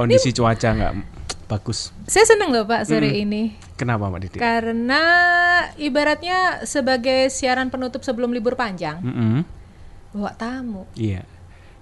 [0.00, 0.92] kondisi cuaca nggak
[1.46, 1.90] bagus.
[2.04, 3.22] Saya seneng loh Pak sore Hmm.
[3.24, 3.42] ini
[3.74, 4.36] Kenapa Mbak Didi?
[4.38, 5.02] karena
[5.76, 9.42] ibaratnya sebagai siaran penutup sebelum libur panjang Mm-mm.
[10.12, 10.84] bawa tamu.
[10.94, 11.24] Iya.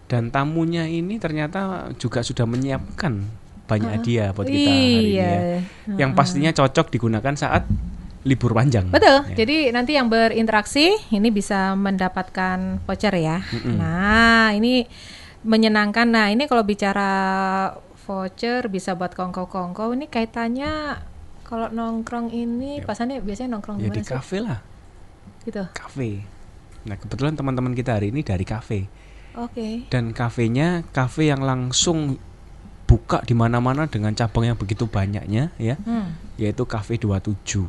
[0.08, 3.20] Dan tamunya ini ternyata juga sudah menyiapkan
[3.68, 5.28] banyak hadiah buat kita hari ini Iya.
[5.28, 5.60] ya.
[6.00, 7.68] Yang pastinya cocok digunakan saat
[8.24, 8.88] libur panjang.
[8.88, 9.28] Betul.
[9.28, 9.36] Ya.
[9.36, 13.44] Jadi nanti yang berinteraksi ini bisa mendapatkan voucher ya.
[13.68, 14.88] Nah, ini
[15.44, 16.08] menyenangkan.
[16.08, 17.10] Nah, ini kalau bicara
[18.08, 19.92] voucher bisa buat kongko-kongko.
[19.92, 20.96] Ini kaitannya
[21.44, 24.64] kalau nongkrong ini pasannya biasanya nongkrong Ya di kafe lah,
[25.44, 25.60] Gitu.
[25.70, 26.24] kafe.
[26.88, 28.88] Nah kebetulan teman-teman kita hari ini dari kafe
[29.36, 29.84] Oke.
[29.92, 32.16] dan kafenya kafe yang langsung
[32.84, 36.16] buka di mana-mana dengan cabang yang begitu banyaknya ya, Hmm.
[36.40, 37.68] yaitu Cafe 27.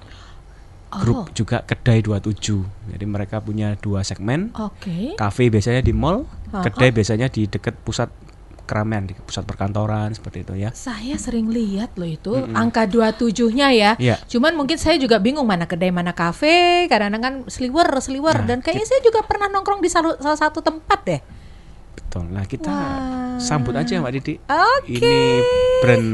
[0.89, 0.97] Oh.
[0.97, 2.63] Grup juga kedai 27.
[2.87, 4.55] Jadi mereka punya dua segmen.
[4.55, 5.13] Oke.
[5.13, 8.07] Kafe biasanya di mall, kedai biasanya di dekat pusat
[8.69, 10.69] keramaian, di pusat perkantoran seperti itu ya.
[10.77, 13.91] Saya sering lihat loh itu angka 27-nya ya.
[13.97, 14.21] Iya.
[14.29, 18.57] Cuman mungkin saya juga bingung mana kedai mana kafe, kadang-kadang kan sliwer sliwer Nah, dan
[18.61, 21.21] kayaknya saya juga pernah nongkrong di salah, salah satu tempat deh.
[21.97, 22.29] Betul.
[22.29, 23.41] Nah, kita Wah.
[23.41, 24.33] sambut aja Mbak Didi.
[24.45, 25.01] Oke.
[25.01, 25.17] Ini
[25.81, 26.09] brand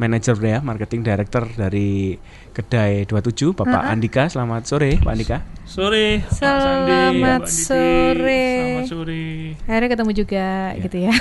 [0.00, 2.18] manager ya, marketing director dari
[2.54, 4.30] kedai 27, Bapak Andika.
[4.30, 5.42] Selamat sore, Pak Andika.
[5.66, 7.56] Sore, Pak Sandi, Selamat Didi.
[7.66, 8.46] sore.
[8.46, 9.26] Selamat sore.
[9.66, 11.14] Akhirnya ketemu juga gitu ya.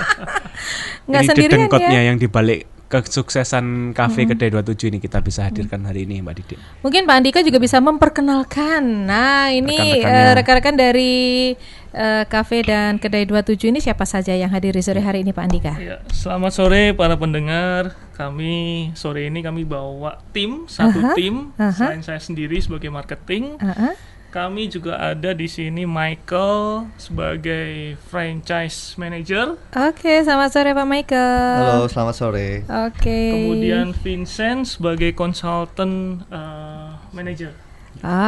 [1.08, 2.08] Nggak ini sendirian dedengkotnya ya.
[2.12, 2.68] yang dibalik
[3.00, 6.54] kesuksesan kafe kedai 27 ini kita bisa hadirkan hari ini Mbak Didi.
[6.84, 9.08] Mungkin Pak Andika juga bisa memperkenalkan.
[9.08, 11.54] Nah, ini eh, rekan-rekan dari
[11.90, 15.44] eh, kafe dan kedai 27 ini siapa saja yang hadir di sore hari ini Pak
[15.48, 15.72] Andika?
[15.80, 17.96] Ya, selamat sore para pendengar.
[18.14, 21.50] Kami sore ini kami bawa tim, satu tim.
[21.74, 23.98] Selain saya sendiri sebagai marketing, Ah-ah.
[24.34, 29.54] Kami juga ada di sini Michael sebagai franchise manager.
[29.78, 31.54] Oke, selamat sore Pak Michael.
[31.62, 32.66] Halo, selamat sore.
[32.66, 33.30] Oke.
[33.30, 37.54] Kemudian Vincent sebagai consultant eh, manager.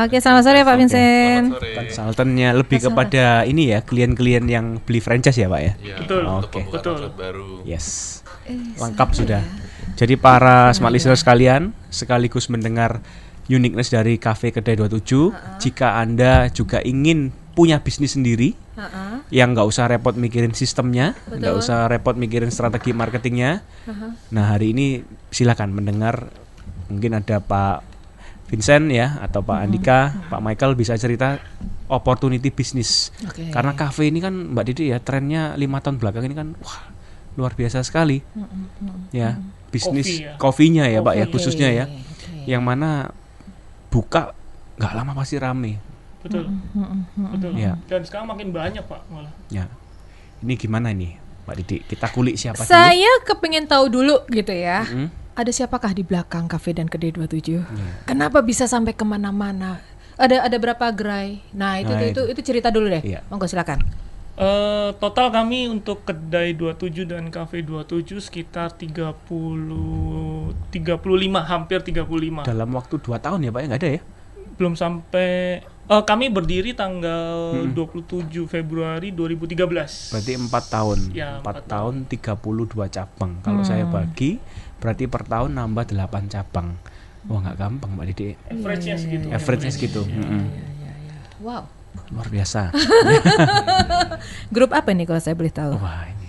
[0.06, 1.44] Oke, selamat sore Pak Vincent.
[1.58, 5.72] Konsultannya lebih kepada ini ya, klien-klien yang beli franchise ya Pak ya.
[5.82, 6.62] Ya, Betul, Oke.
[6.62, 6.98] pembukaan Betul.
[7.18, 7.50] baru.
[7.66, 8.22] Yes.
[8.78, 9.42] Lengkap sudah.
[9.98, 13.02] Jadi para smart listener sekalian sekaligus mendengar
[13.46, 19.24] uniqueness dari Cafe Kedai 27, jika Anda juga ingin punya bisnis sendiri Ah-ah.
[19.32, 23.64] yang nggak usah repot mikirin sistemnya, nggak usah repot mikirin strategi marketingnya.
[24.36, 25.00] Nah hari ini
[25.32, 26.28] silakan mendengar
[26.92, 27.96] mungkin ada Pak
[28.46, 31.40] Vincent ya atau Pak Andika, Pak Michael bisa cerita
[31.88, 33.10] opportunity bisnis.
[33.26, 33.50] Oke.
[33.50, 36.78] Karena kafe ini kan Mbak Didi ya trennya lima tahun belakang ini kan wah
[37.40, 38.20] luar biasa sekali.
[39.10, 39.40] Ya
[39.72, 40.36] bisnis ya.
[40.38, 41.84] kopinya ya Pak ya khususnya ya,
[42.46, 43.10] yang mana
[43.88, 44.32] buka
[44.76, 45.80] nggak lama pasti rame.
[46.20, 46.50] Betul.
[47.14, 47.52] Betul.
[47.54, 47.78] Ya.
[47.86, 49.30] Dan sekarang makin banyak, Pak, malah.
[49.46, 49.70] Ya
[50.44, 51.16] ini gimana ini
[51.46, 51.76] Mbak Didi?
[51.86, 52.68] Kita kulik siapa dulu?
[52.68, 54.84] Saya kepingin tahu dulu gitu ya.
[54.84, 55.08] Mm.
[55.36, 57.60] Ada siapakah di belakang kafe dan kedai 27?
[57.60, 57.62] Iya.
[58.08, 59.84] Kenapa bisa sampai ke mana-mana?
[60.16, 61.44] Ada ada berapa gerai?
[61.52, 63.04] Nah itu Nah, itu, itu cerita dulu deh.
[63.04, 63.20] Iya.
[63.28, 63.84] Monggo silakan.
[64.36, 72.44] Eh, total kami untuk kedai 27 dan cafe 27 sekitar 30 35 hampir 35.
[72.44, 74.00] Dalam waktu dua tahun ya Pak ya nggak ada ya?
[74.60, 80.12] Belum sampai eh, kami berdiri tanggal 27 Februari 2013.
[80.12, 80.98] Berarti empat tahun.
[81.16, 83.40] Ya, empat empat tahun 32 cabang.
[83.40, 84.36] Kalau saya bagi
[84.84, 86.76] berarti per tahun nambah 8 cabang.
[87.24, 88.36] Wah nggak gampang Mbak Didi.
[88.52, 89.26] Average-nya segitu.
[89.32, 90.04] Average-nya segitu.
[90.04, 90.44] Mm-mm.
[91.40, 91.75] Wow.
[92.12, 92.70] Luar biasa.
[94.54, 95.76] Grup apa nih kalau saya boleh tahu?
[95.78, 96.26] Wah ini.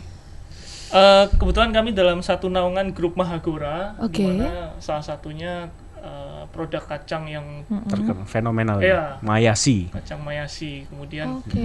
[0.87, 4.23] Eh, kebetulan kami dalam satu naungan grup Mahagora, Oke.
[4.23, 5.67] di mana salah satunya
[5.99, 8.79] eh, produk kacang yang Terkenal fenomenal.
[8.79, 9.19] Iya.
[9.19, 9.19] ya.
[9.19, 9.91] Mayasi.
[9.91, 10.87] kacang mayasi.
[10.87, 11.59] Kemudian Oke.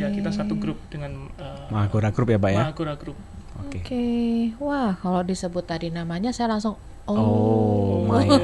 [0.00, 2.62] ya kita satu grup dengan eh, Mahagora Group ya Pak ya?
[2.64, 3.18] Mahagora Group.
[3.60, 3.78] Oke.
[3.84, 4.04] Oke.
[4.56, 7.14] Wah, kalau disebut tadi namanya saya langsung oh.
[7.16, 8.38] Oh, Maya.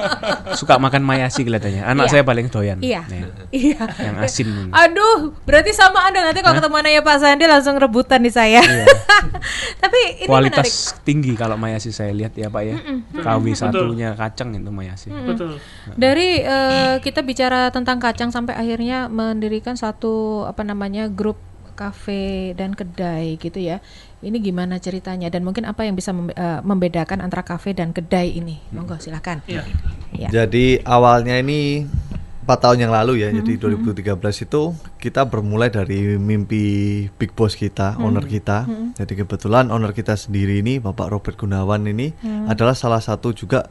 [0.58, 1.86] Suka makan mayasi kelihatannya.
[1.86, 2.12] Anak Iya.
[2.12, 2.78] saya paling doyan.
[2.82, 3.02] Iya.
[3.06, 3.22] Nih,
[3.54, 3.82] Iya.
[4.02, 4.68] yang asin.
[4.68, 8.60] Aduh, berarti sama Anda nanti kalau ketemu anaknya Pak Sandi langsung rebutan di saya.
[9.82, 10.28] Tapi ini menarik.
[10.28, 12.76] Kualitas tinggi kalau mayasi saya lihat ya Pak ya.
[13.14, 15.08] KW satunya kacang itu mayasi.
[15.08, 15.56] Betul.
[15.94, 21.38] Dari eh, kita bicara tentang kacang sampai akhirnya mendirikan satu apa namanya grup
[21.78, 23.80] kafe dan kedai gitu ya.
[24.20, 28.60] Ini gimana ceritanya dan mungkin apa yang bisa eh, membedakan antara kafe dan kedai ini?
[28.68, 29.40] Monggo silakan.
[29.48, 29.64] Iya.
[30.12, 30.28] Ya.
[30.28, 31.88] Jadi awalnya ini
[32.44, 34.10] empat tahun yang lalu ya, jadi 2013
[34.44, 38.66] itu kita bermulai dari mimpi big boss kita, owner kita.
[38.98, 42.10] Jadi kebetulan owner kita sendiri ini, Bapak Robert Gunawan ini
[42.50, 43.70] adalah salah satu juga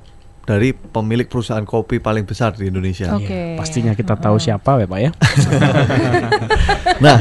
[0.50, 3.14] dari pemilik perusahaan kopi paling besar di Indonesia.
[3.14, 3.30] Oke.
[3.30, 5.12] Iya, Pastinya kita tahu siapa ya Pak ya.
[7.00, 7.16] Nah,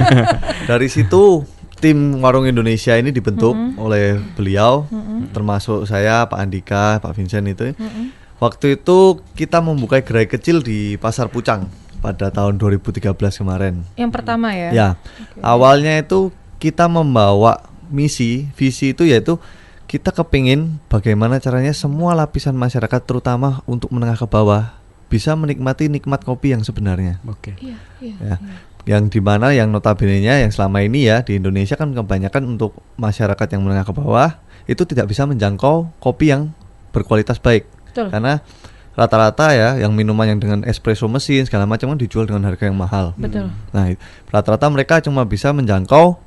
[0.66, 1.46] dari situ
[1.78, 4.86] tim Warung Indonesia ini dibentuk oleh beliau,
[5.32, 7.74] termasuk saya, Pak Andika, Pak Vincent itu.
[8.38, 11.66] Waktu itu kita membuka gerai kecil di Pasar Pucang
[11.98, 13.82] pada tahun 2013 kemarin.
[13.98, 14.70] Yang pertama ya.
[14.70, 14.88] Ya,
[15.42, 16.30] awalnya itu
[16.62, 19.42] kita membawa misi, visi itu yaitu
[19.88, 24.76] kita kepingin bagaimana caranya semua lapisan masyarakat terutama untuk menengah ke bawah
[25.08, 27.18] bisa menikmati nikmat kopi yang sebenarnya.
[27.24, 27.56] Oke.
[27.56, 28.16] Iya, iya.
[28.20, 28.36] Ya,
[28.86, 33.46] yang di mana yang notabene-nya yang selama ini ya di Indonesia kan kebanyakan untuk masyarakat
[33.52, 34.38] yang menengah ke bawah
[34.68, 36.52] itu tidak bisa menjangkau kopi yang
[36.92, 38.12] berkualitas baik Betul.
[38.12, 38.40] karena
[38.98, 42.74] rata-rata ya yang minuman yang dengan espresso mesin segala macam kan dijual dengan harga yang
[42.74, 43.14] mahal.
[43.14, 43.54] Betul.
[43.70, 43.94] Nah,
[44.26, 46.18] rata-rata mereka cuma bisa menjangkau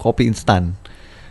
[0.00, 0.72] kopi instan.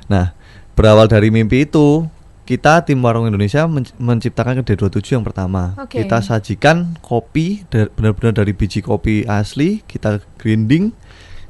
[0.05, 0.37] Nah,
[0.77, 2.05] berawal dari mimpi itu,
[2.44, 5.75] kita tim Warung Indonesia men- menciptakan kedai 27 yang pertama.
[5.80, 6.04] Oke.
[6.04, 10.92] Kita sajikan kopi benar-benar dari biji kopi asli, kita grinding,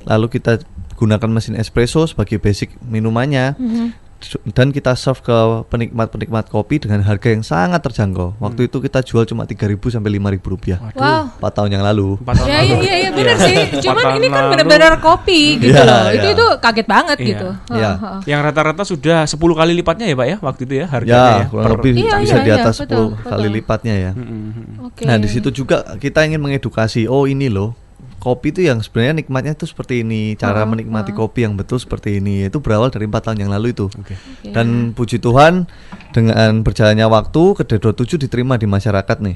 [0.06, 0.62] lalu kita
[0.94, 3.58] gunakan mesin espresso sebagai basic minumannya.
[3.58, 3.86] Mhm.
[3.90, 4.03] Su-
[4.46, 5.38] Dan kita serve ke
[5.68, 8.38] penikmat-penikmat kopi dengan harga yang sangat terjangkau.
[8.38, 9.60] Waktu itu kita jual cuma 3.000
[9.90, 10.80] sampai 5.000 rupiah.
[10.94, 11.30] Wow.
[11.38, 12.16] 4 tahun yang lalu.
[12.18, 12.64] Tahun Ya lalu.
[12.64, 13.46] iya iya iya benar Iya.
[13.46, 13.56] sih.
[13.82, 16.04] Cuman ini kan benar-benar kopi gitu Iya, loh.
[16.08, 16.14] iya.
[16.16, 17.28] Itu itu kaget banget Iya.
[17.28, 17.48] gitu.
[17.72, 17.92] Iya.
[17.94, 18.20] Oh, oh.
[18.24, 21.46] Yang rata-rata sudah 10 kali lipatnya ya, Pak ya, waktu itu ya harganya Ya, ya.
[21.48, 23.52] kurang per- lebih Iya, bisa iya, di iya, atas betul, 10 kali betul.
[23.54, 24.12] lipatnya ya.
[24.12, 24.88] Mm, mm, mm.
[24.88, 25.02] Oke.
[25.04, 27.76] Nah, di situ juga kita ingin mengedukasi, oh ini loh,
[28.24, 31.16] kopi itu yang sebenarnya nikmatnya itu seperti ini, cara Ah, menikmati ah.
[31.20, 32.48] kopi yang betul seperti ini.
[32.48, 33.92] Itu berawal dari empat tahun yang lalu itu.
[33.92, 34.16] Oke.
[34.16, 34.56] Oke.
[34.56, 35.68] Dan puji Tuhan
[36.16, 39.36] dengan berjalannya waktu kedai 27 diterima di masyarakat nih.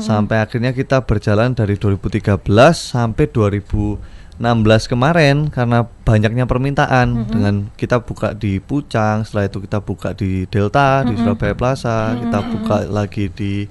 [0.00, 2.40] Sampai akhirnya kita berjalan dari 2013
[2.72, 4.00] sampai 2016
[4.88, 11.04] kemarin karena banyaknya permintaan dengan kita buka di Pucang, setelah itu kita buka di Delta,
[11.04, 13.68] di Surabaya Plaza, kita buka lagi di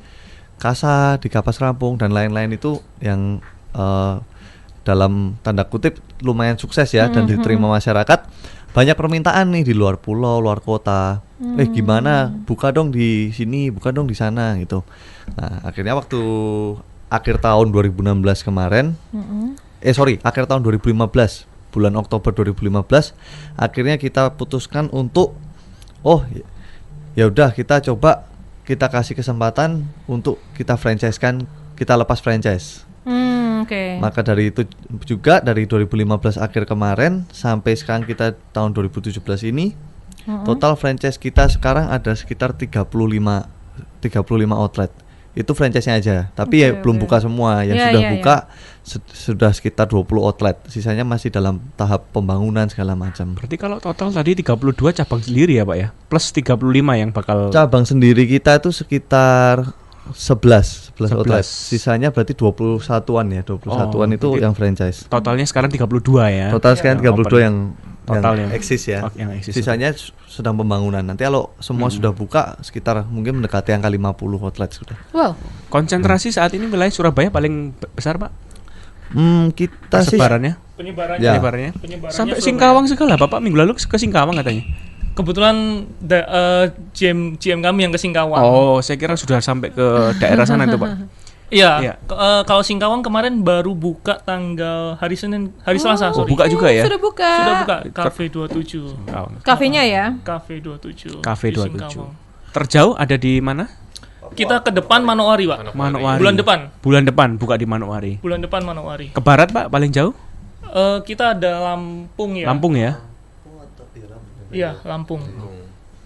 [0.62, 3.42] Kasa, di Kapas Rampung dan lain-lain itu yang
[3.74, 4.16] eh,
[4.86, 8.30] dalam tanda kutip lumayan sukses ya dan diterima masyarakat.
[8.72, 11.24] Banyak permintaan nih di luar pulau, luar kota.
[11.58, 12.28] Eh gimana?
[12.28, 14.84] Buka dong di sini, buka dong di sana gitu.
[15.34, 16.20] Nah, akhirnya waktu
[17.08, 19.56] akhir tahun 2016 kemarin, Mm-mm.
[19.80, 23.16] eh sorry, akhir tahun 2015, bulan Oktober 2015,
[23.56, 25.40] akhirnya kita putuskan untuk
[26.04, 26.48] oh ya-
[27.16, 28.28] ya udah kita coba
[28.68, 32.84] kita kasih kesempatan untuk kita franchise kan, kita lepas franchise.
[33.06, 33.98] Hmm, Oke.
[33.98, 34.66] Maka dari itu
[35.04, 36.02] juga dari 2015
[36.36, 39.78] akhir kemarin sampai sekarang kita tahun 2017 ini
[40.42, 43.46] total franchise kita sekarang ada sekitar 35
[44.02, 44.90] 35 outlet.
[45.36, 46.18] Itu franchise-nya aja.
[46.32, 47.60] Tapi ya Oke, belum buka semua.
[47.62, 48.12] Yang Ya, sudah ya.
[48.16, 48.36] buka
[48.82, 50.56] se- sudah sekitar 20 outlet.
[50.66, 53.36] Sisanya masih dalam tahap pembangunan segala macam.
[53.36, 54.56] Berarti kalau total tadi 32
[54.96, 55.92] cabang sendiri ya, Pak ya.
[56.08, 56.56] Plus 35
[56.96, 59.76] yang bakal Cabang sendiri kita itu sekitar
[60.14, 61.42] 11 11 outlet.
[61.42, 61.72] 11.
[61.72, 63.42] Sisanya berarti 21-an ya.
[63.42, 65.06] 21-an Oh, itu yang franchise.
[65.06, 66.48] totalnya sekarang 32 ya.
[66.52, 67.42] Total sekian Yang 32 open.
[67.42, 67.56] yang
[68.06, 69.00] Total yang yang- eksis ya.
[69.12, 69.54] Yang eksis.
[69.56, 69.90] Sisanya
[70.28, 71.02] sedang pembangunan.
[71.02, 71.98] Nanti kalau semua Hmm.
[71.98, 74.94] sudah buka sekitar mungkin mendekati angka 50 outlet sudah.
[75.10, 75.34] Wow.
[75.68, 78.30] Konsentrasi saat ini wilayah Surabaya paling be- besar, Pak.
[79.08, 81.18] Hmm, kita sih Persebarannya, Penyebarannya.
[81.20, 81.34] Ya.
[81.34, 81.72] penyebarannya.
[81.78, 82.46] Penyebarannya Sampai Surabaya.
[82.46, 84.66] Singkawang segala, Bapak minggu lalu ke Singkawang katanya.
[85.16, 85.56] Kebetulan
[85.98, 88.36] da- eh, GM GM kami yang ke Singkawang.
[88.38, 89.86] Oh, saya kira sudah sampai ke
[90.18, 90.92] daerah sana itu, Pak.
[91.46, 91.78] Iya.
[91.80, 91.94] Iya.
[92.02, 96.34] ke- eh, kalau Singkawang kemarin baru buka tanggal hari Senin, hari Selasa, Oh, sorry.
[96.34, 96.84] buka juga ya?
[96.84, 97.32] Sudah buka.
[97.32, 98.92] Sudah buka Cafe 27.
[98.92, 99.32] Singkawang.
[99.40, 100.06] Kafenya ya.
[100.20, 101.22] Cafe 27.
[101.22, 101.70] Cafe di 27.
[101.70, 102.12] Singkawang.
[102.52, 103.70] Terjauh ada di mana?
[104.34, 105.72] Kita ke depan Manowari, Pak.
[105.72, 106.20] Manokwari.
[106.20, 106.60] Bulan depan.
[106.82, 108.18] Bulan depan buka di Manokwari.
[108.20, 109.14] Bulan depan Manowari.
[109.14, 110.18] Ke barat, Pak, paling jauh?
[110.66, 112.50] Eh, kita ada Lampung ya.
[112.50, 112.98] Lampung ya.
[114.56, 115.20] Iya, Lampung.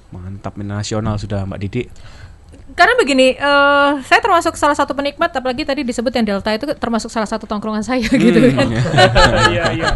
[0.10, 1.84] Mantap nasional sudah Mbak Didi.
[2.74, 7.14] Karena begini, eh saya termasuk salah satu penikmat, apalagi tadi disebut yang Delta itu termasuk
[7.14, 8.68] salah satu tongkrongan saya gitu kan.
[9.54, 9.90] Iya, iya.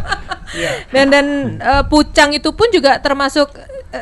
[0.54, 0.72] Iya.
[0.94, 1.26] Dan dan
[1.58, 3.50] eh, Pucang itu pun juga termasuk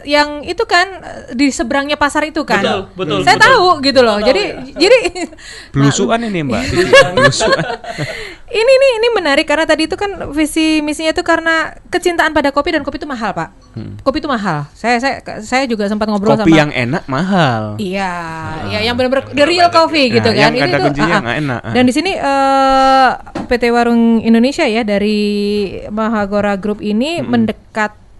[0.07, 2.63] yang itu kan eh, di seberangnya pasar itu kan.
[2.63, 3.51] Betul, betul, Saya betul.
[3.51, 4.17] tahu gitu loh.
[4.23, 4.87] Tahu, jadi ya.
[4.87, 4.97] jadi
[5.75, 6.63] Belusuan ini Mbak.
[7.19, 7.59] Belusuan.
[8.61, 12.75] ini nih ini menarik karena tadi itu kan visi misinya itu karena kecintaan pada kopi
[12.75, 13.49] dan kopi itu mahal, Pak.
[14.03, 14.67] Kopi itu mahal.
[14.75, 17.79] Saya saya saya juga sempat ngobrol Kopi sama yang enak mahal.
[17.79, 18.13] Iya,
[18.67, 20.67] ya yang benar-benar the real coffee Ya, gitu yang kan.
[20.67, 21.33] kata tuh, kuncinya ah, ah.
[21.39, 21.73] enak, ah.
[21.75, 23.09] Dan di sini eh,
[23.47, 25.19] PT Warung Indonesia ya dari
[25.87, 27.23] Mahagora Group ini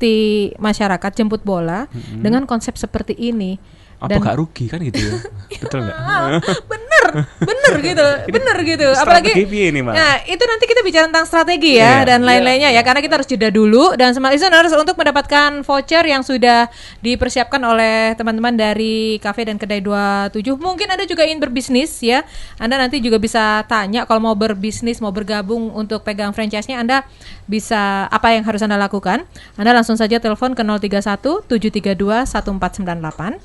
[0.01, 1.85] mendekati masyarakat jemput bola
[2.17, 3.61] dengan konsep seperti ini.
[4.01, 5.13] Apa gak rugi kan gitu ya?
[5.61, 5.97] Betul nggak?
[5.97, 7.05] Ah, bener
[7.43, 8.87] bener gitu, bener gitu.
[8.97, 9.93] Apalagi ini, Mbak?
[9.93, 12.15] Nah, itu nanti kita bicara tentang strategi ya Iya.
[12.15, 16.25] dan lain-lainnya ya karena kita harus jeda dulu dan smart listeners untuk mendapatkan voucher yang
[16.25, 20.55] sudah dipersiapkan oleh teman-teman dari Cafe dan Kedai 27.
[20.57, 22.25] Mungkin Anda juga ingin berbisnis ya.
[22.57, 27.03] Anda nanti juga bisa tanya kalau mau berbisnis, mau bergabung untuk pegang franchise-nya Anda
[27.45, 29.27] bisa apa yang harus Anda lakukan?
[29.59, 33.41] Anda langsung saja telepon ke 031 732 1498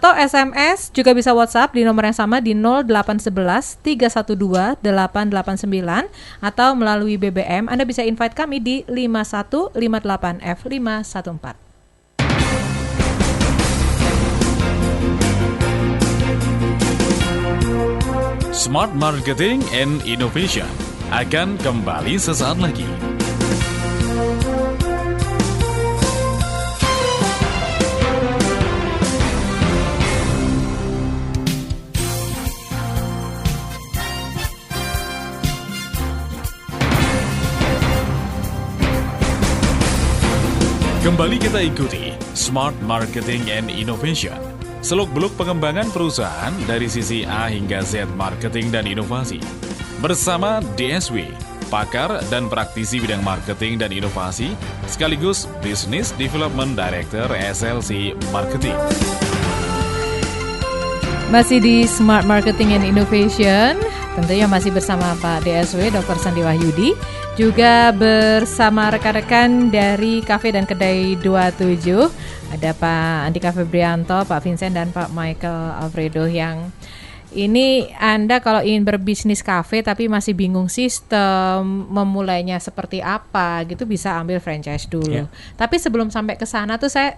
[0.00, 6.08] atau SMS juga bisa WhatsApp di nomor yang sama di 0811 312 889
[6.40, 11.52] atau melalui BBM Anda bisa invite kami di 5158F514.
[18.56, 20.64] Smart Marketing and Innovation
[21.12, 23.09] akan kembali sesaat lagi.
[41.00, 44.36] Kembali kita ikuti Smart Marketing and Innovation.
[44.84, 49.40] Seluk-beluk pengembangan perusahaan dari sisi A hingga Z marketing dan inovasi.
[50.04, 51.24] Bersama DSW,
[51.72, 54.52] pakar dan praktisi bidang marketing dan inovasi,
[54.92, 58.76] sekaligus Business Development Director SLC Marketing.
[61.32, 63.80] Masih di Smart Marketing and Innovation,
[64.18, 66.18] tentunya masih bersama Pak DSW Dr.
[66.18, 66.96] Sandi Wahyudi,
[67.38, 72.10] juga bersama rekan-rekan dari Cafe dan Kedai 27.
[72.50, 76.74] Ada Pak Andika Febrianto, Pak Vincent dan Pak Michael Alfredo yang
[77.30, 84.18] ini Anda kalau ingin berbisnis kafe tapi masih bingung sistem memulainya seperti apa gitu bisa
[84.18, 85.22] ambil franchise dulu.
[85.22, 85.24] Ya.
[85.54, 87.14] Tapi sebelum sampai ke sana tuh saya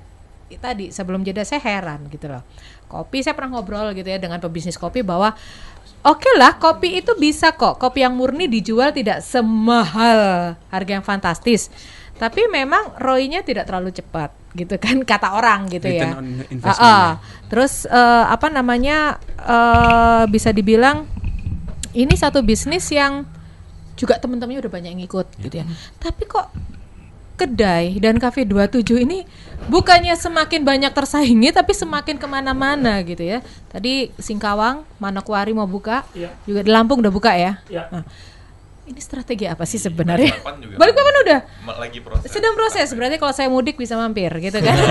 [0.61, 2.45] tadi sebelum jeda saya heran gitu loh.
[2.93, 5.33] Kopi saya pernah ngobrol gitu ya dengan pebisnis kopi bahwa
[6.03, 11.71] oke lah kopi itu bisa kok kopi yang murni dijual tidak semahal harga yang fantastis.
[12.13, 16.13] Tapi memang ROI-nya tidak terlalu cepat gitu kan kata orang gitu ya.
[16.13, 17.13] Return on Ah, investment ah.
[17.51, 21.09] Terus eh, apa namanya eh, bisa dibilang
[21.93, 23.27] ini satu bisnis yang
[23.99, 25.67] juga teman-temannya udah banyak yang ikut gitu ya.
[25.99, 26.47] Tapi kok
[27.35, 29.25] kedai dan cafe 27 ini
[29.67, 33.39] bukannya semakin banyak tersaingi tapi semakin ke mana-mana gitu ya.
[33.69, 36.31] Tadi Singkawang, Manokwari mau buka, Iya.
[36.45, 37.63] juga di Lampung udah buka ya.
[37.67, 37.89] Ya.
[37.89, 38.03] Nah,
[38.83, 40.35] ini strategi apa sih sebenarnya?
[40.59, 40.75] Juga.
[40.77, 41.41] Balikpapan udah
[41.79, 42.29] lagi proses.
[42.29, 42.91] sedang proses.
[42.91, 44.77] Berarti kalau saya mudik bisa mampir gitu kan?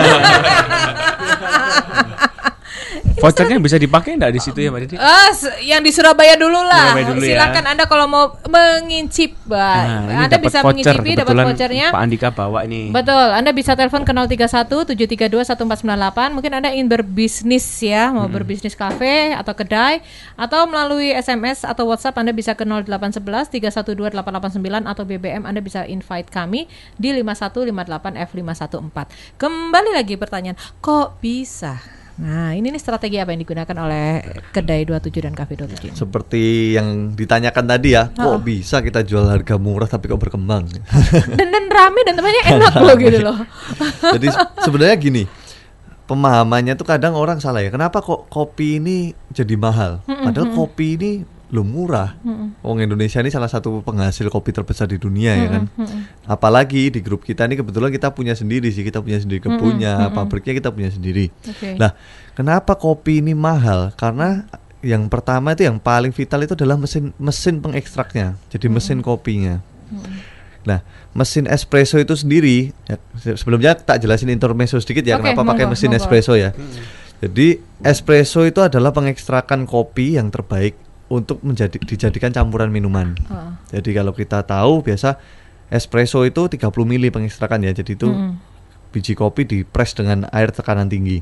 [3.21, 4.95] Vouchernya bisa dipakai enggak di situ ya, Mbak Didi?
[4.97, 6.91] Ah, se- yang di Surabaya dulu lah.
[6.91, 7.37] Surabaya dulu ya.
[7.37, 9.81] Silakan Anda kalau mau mengincip, Mbak.
[10.09, 10.91] Nah, Anda bisa voucher.
[10.97, 11.87] mengicipi dapat vouchernya.
[11.93, 12.89] Pak Andika bawa ini.
[12.89, 16.33] Betul, Anda bisa telepon ke 031 732 1498.
[16.33, 20.01] Mungkin Anda ingin berbisnis ya, mau berbisnis kafe atau kedai
[20.35, 25.85] atau melalui SMS atau WhatsApp Anda bisa ke 0811 312 889 atau BBM Anda bisa
[25.85, 26.65] invite kami
[26.97, 29.07] di 5158 F514.
[29.37, 32.00] Kembali lagi pertanyaan, kok bisa?
[32.13, 35.95] Nah, ini nih strategi apa yang digunakan oleh kedai 27 dan kafe 27 ini?
[35.95, 36.43] Seperti
[36.75, 40.67] yang ditanyakan tadi ya, kok bisa kita jual harga murah tapi kok berkembang?
[40.67, 43.37] Dan dan rame dan temannya enak loh gitu loh.
[44.15, 45.23] Jadi se- sebenarnya gini,
[46.03, 47.71] pemahamannya tuh kadang orang salah ya.
[47.71, 48.97] Kenapa kok kopi ini
[49.31, 50.03] jadi mahal?
[50.03, 51.11] Padahal kopi ini
[51.51, 52.15] lo murah.
[52.63, 55.63] Wong Indonesia ini salah satu penghasil kopi terbesar di dunia ya kan.
[56.23, 60.55] Apalagi di grup kita ini kebetulan kita punya sendiri sih, kita punya sendiri kebunnya, pabriknya
[60.55, 61.27] kita punya sendiri.
[61.43, 61.75] Oke.
[61.75, 61.91] Nah,
[62.31, 63.91] kenapa kopi ini mahal?
[63.93, 64.47] Karena
[64.79, 68.39] yang pertama itu yang paling vital itu adalah mesin mesin pengekstraknya.
[68.47, 69.59] Jadi mesin kopinya.
[70.61, 70.79] Nah,
[71.11, 75.65] mesin espresso itu sendiri ya, se- sebelumnya tak jelasin intermezzo sedikit ya Oke, kenapa pakai
[75.65, 75.99] mesin monggo.
[75.99, 76.53] espresso ya.
[77.17, 80.77] Jadi espresso itu adalah pengekstrakan kopi yang terbaik
[81.11, 83.19] untuk menjadi dijadikan campuran minuman.
[83.27, 83.59] Ah.
[83.67, 85.19] Jadi kalau kita tahu biasa
[85.67, 87.75] espresso itu 30 mili pengekstrakan ya.
[87.75, 88.07] Jadi itu
[88.95, 91.19] biji kopi dipres dengan air tekanan tinggi.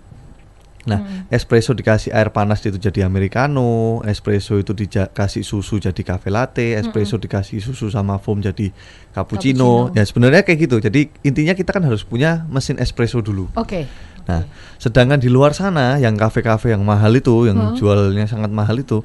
[0.88, 6.80] Nah, espresso dikasih air panas itu jadi americano, espresso itu dikasih susu jadi cafe latte,
[6.80, 8.72] espresso dikasih susu sama foam jadi
[9.12, 9.92] cappuccino.
[9.92, 9.98] Cappuccino.
[10.00, 10.80] Ya sebenarnya kayak gitu.
[10.80, 13.52] Jadi intinya kita kan harus punya mesin espresso dulu.
[13.60, 13.86] Oke.
[14.30, 14.46] Nah,
[14.78, 19.02] sedangkan di luar sana yang kafe-kafe yang mahal itu, yang jualnya sangat mahal itu,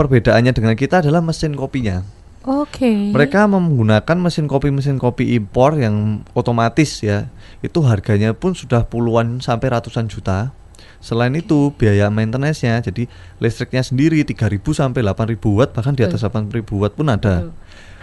[0.00, 2.00] perbedaannya dengan kita adalah mesin kopinya.
[2.48, 3.12] Oke.
[3.12, 7.28] Mereka menggunakan mesin kopi mesin kopi impor yang otomatis ya.
[7.60, 10.56] Itu harganya pun sudah puluhan sampai ratusan juta.
[11.04, 13.08] Selain itu biaya maintenance-nya jadi
[13.40, 17.44] listriknya sendiri 3000 sampai 8000 watt bahkan di atas 8000 watt pun ada.
[17.44, 17.52] Betul.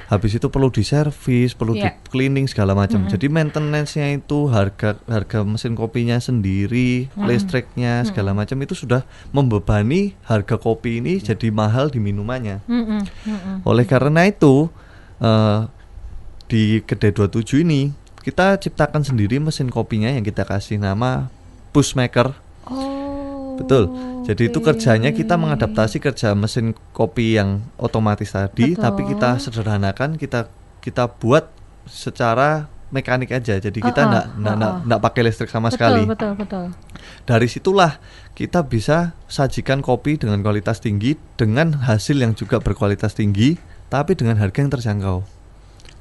[0.07, 1.99] Habis itu perlu diservis, perlu di Iya.
[2.07, 3.03] cleaning segala macam.
[3.05, 10.55] Jadi maintenance-nya itu harga harga mesin kopinya sendiri, listriknya segala macam itu sudah membebani harga
[10.55, 12.63] kopi ini jadi mahal di minumannya.
[12.65, 13.55] Mm-mm, mm-mm.
[13.67, 14.71] Oleh karena itu
[15.19, 15.59] eh,
[16.47, 17.91] di kedai 27 ini
[18.23, 21.27] kita ciptakan sendiri mesin kopinya yang kita kasih nama
[21.75, 22.31] push maker.
[22.67, 23.06] Oh.
[23.57, 23.89] Betul.
[24.23, 28.83] Jadi itu kerjanya kita mengadaptasi kerja mesin kopi yang otomatis tadi, Betul.
[28.83, 30.47] tapi kita sederhanakan, kita
[30.79, 31.49] kita buat
[31.89, 33.59] secara mekanik aja.
[33.59, 34.85] Jadi kita Uh-uh, nggak nggak nggak uh-uh.
[34.87, 36.01] nggak pakai listrik sama betul, sekali.
[36.07, 36.65] Betul, betul.
[37.27, 37.99] Dari situlah
[38.37, 43.59] kita bisa sajikan kopi dengan kualitas tinggi dengan hasil yang juga berkualitas tinggi,
[43.91, 45.36] tapi dengan harga yang terjangkau.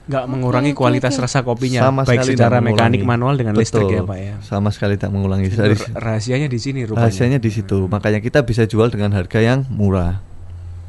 [0.07, 3.99] Nggak mengurangi kualitas rasa kopinya Sama baik sekali secara mekanik manual dengan listrik Betul.
[3.99, 5.51] ya pak ya Sama sekali tak mengulangi.
[5.51, 7.91] Dari R- rahasianya di sini rupanya rahasianya di situ.
[7.91, 10.23] Makanya kita bisa jual dengan harga yang murah.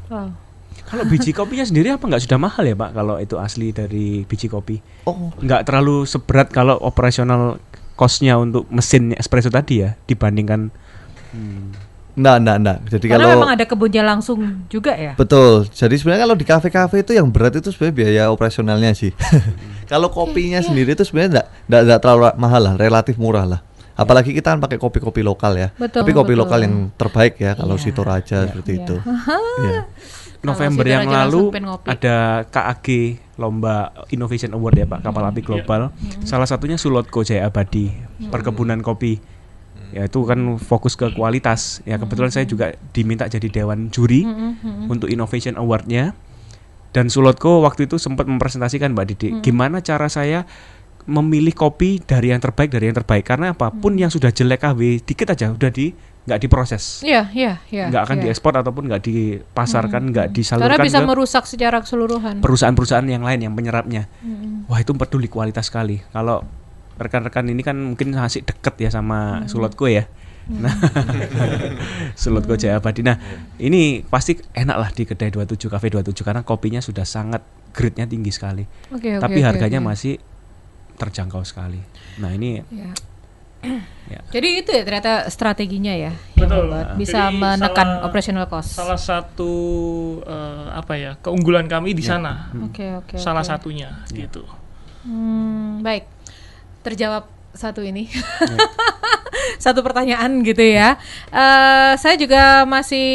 [0.08, 0.32] Wow.
[0.88, 4.48] kalau biji kopinya sendiri apa nggak sudah mahal ya pak kalau itu asli dari biji
[4.48, 7.60] kopi Oh, nggak terlalu seberat kalau operasional
[7.92, 10.72] costnya untuk mesin espresso tadi ya dibandingkan
[11.36, 11.87] hmm,
[12.18, 12.78] enggak, enggak, enggak.
[12.90, 15.14] Jadi Karena kalau memang ada kebunnya langsung juga ya.
[15.14, 15.70] Betul.
[15.70, 19.14] Jadi sebenarnya kalau di kafe-kafe itu yang berat itu sebenarnya biaya operasionalnya sih.
[19.92, 23.60] kalau kopinya sendiri itu sebenarnya enggak, enggak, enggak terlalu mahal lah, relatif murah lah.
[23.98, 25.68] Apalagi kita kan pakai kopi-kopi lokal ya.
[25.74, 26.42] Betul, Tapi kopi betul.
[26.46, 27.82] lokal yang terbaik ya kalau Iya.
[27.82, 28.82] si Toraja seperti Iya.
[28.86, 28.96] itu.
[29.58, 29.80] Iya.
[30.38, 31.50] November situ yang lalu
[31.82, 32.86] ada KAG
[33.42, 35.90] lomba Innovation Award ya Pak kapal api global.
[36.22, 37.90] Salah satunya Sulotko Jaya Abadi
[38.30, 39.18] perkebunan kopi.
[39.92, 41.80] Ya itu kan fokus ke kualitas.
[41.88, 44.24] Ya kebetulan saya juga diminta jadi dewan juri
[44.86, 46.12] untuk Innovation Awardnya.
[46.88, 50.48] Dan Sulotko waktu itu sempat mempresentasikan Mbak Didi gimana cara saya
[51.08, 55.00] memilih kopi dari yang terbaik dari yang terbaik karena apa pun yang sudah jelek KW
[55.00, 55.96] dikit aja udah di
[56.28, 57.88] nggak diproses Iya, iya, iya.
[57.88, 58.24] nggak akan iya.
[58.28, 62.44] diekspor ataupun nggak dipasarkan, nggak disalurkan Karena bisa merusak secara keseluruhan.
[62.44, 64.12] perusahaan-perusahaan yang lain yang penyerapnya.
[64.20, 64.68] Mm.
[64.68, 66.04] Wah itu peduli kualitas sekali.
[66.12, 66.44] Kalau
[66.98, 70.04] rekan-rekan ini kan mungkin masih deket ya sama Sulotko ya.
[70.48, 70.72] Nah,
[72.20, 73.04] Sulotko Jaya Abadi.
[73.04, 73.16] Nah,
[73.58, 78.32] ini pasti enak lah di kedai 27 Cafe 27 karena kopinya sudah sangat grade-nya tinggi
[78.32, 78.64] sekali.
[78.90, 79.88] Oke, oke, Tapi oke, harganya oke.
[79.88, 80.16] masih
[80.96, 81.78] terjangkau sekali.
[82.18, 82.90] Nah, ini Iya.
[84.08, 84.24] Ya.
[84.32, 86.72] Jadi itu ya ternyata strateginya ya Betul.
[86.72, 88.72] Nah, bisa jadi menekan salah- operational cost.
[88.72, 89.52] Salah satu
[90.22, 92.48] eh, apa ya keunggulan kami di sana.
[92.56, 93.20] Oke oke.
[93.20, 93.50] Salah oke.
[93.52, 94.48] satunya gitu.
[95.04, 96.08] Hmm, baik.
[96.84, 97.24] Terjawab
[97.56, 98.06] satu ini.
[98.12, 98.22] Ya.
[99.58, 100.94] satu pertanyaan gitu ya.
[101.32, 103.08] Eh, saya juga masih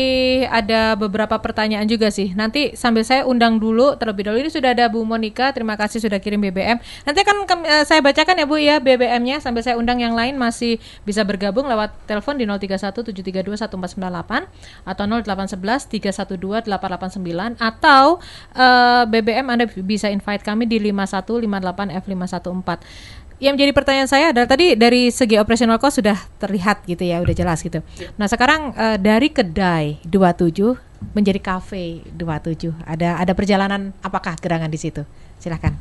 [0.50, 2.36] ada beberapa pertanyaan juga sih.
[2.36, 5.56] Nanti sambil saya undang dulu terlebih dahulu ini sudah ada Bu Monica.
[5.56, 6.84] Terima kasih sudah kirim BBM.
[7.08, 10.84] Nanti akan eh, saya bacakan ya Bu ya BBM-nya sambil saya undang yang lain masih
[11.08, 18.20] bisa bergabung lewat telepon di 0317321498 atau 0811 312 889 atau
[18.54, 23.23] eh, BBM Anda bisa invite kami di 5158 F514.
[23.42, 27.36] Yang menjadi pertanyaan saya adalah tadi dari segi operational cost sudah terlihat gitu ya, udah
[27.36, 27.82] jelas gitu.
[28.18, 32.72] Nah, sekarang eh, dari kedai 27 menjadi cafe 27.
[32.88, 35.04] Ada ada perjalanan apakah gerangan di situ?
[35.42, 35.76] Silahkan.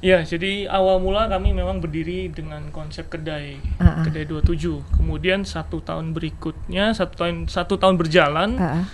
[0.00, 4.00] Ya, jadi awal mula kami memang berdiri dengan konsep kedai ah.
[4.00, 4.96] kedai 27.
[4.96, 8.88] Kemudian satu tahun berikutnya, satu tahun satu tahun berjalan, ah.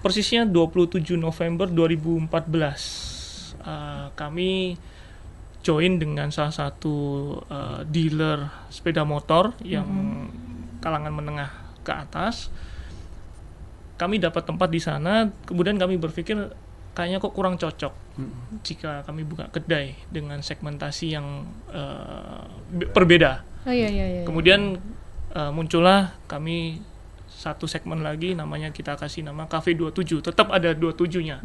[0.00, 2.32] persisnya 27 November 2014.
[3.66, 4.80] uh, kami
[5.66, 6.94] join dengan salah satu
[7.50, 9.86] uh, dealer sepeda motor yang
[10.78, 11.50] kalangan menengah
[11.82, 12.54] ke atas.
[13.98, 16.38] Kami dapat tempat di sana, kemudian kami berpikir
[16.94, 17.92] kayaknya kok kurang cocok
[18.64, 23.42] jika kami buka kedai dengan segmentasi yang uh, be- berbeda.
[23.66, 24.22] Oh iya iya iya.
[24.24, 24.78] Kemudian
[25.34, 26.80] uh, muncullah kami
[27.46, 30.18] satu segmen lagi namanya kita kasih nama Cafe 27.
[30.18, 31.38] Tetap ada 27-nya.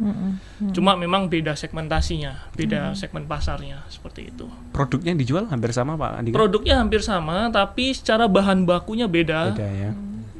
[0.74, 4.50] Cuma memang beda segmentasinya, beda segmen pasarnya seperti itu.
[4.74, 6.34] produknya yang dijual hampir sama Pak Andika.
[6.34, 9.54] Produknya hampir sama tapi secara bahan bakunya beda.
[9.54, 9.90] Beda ya.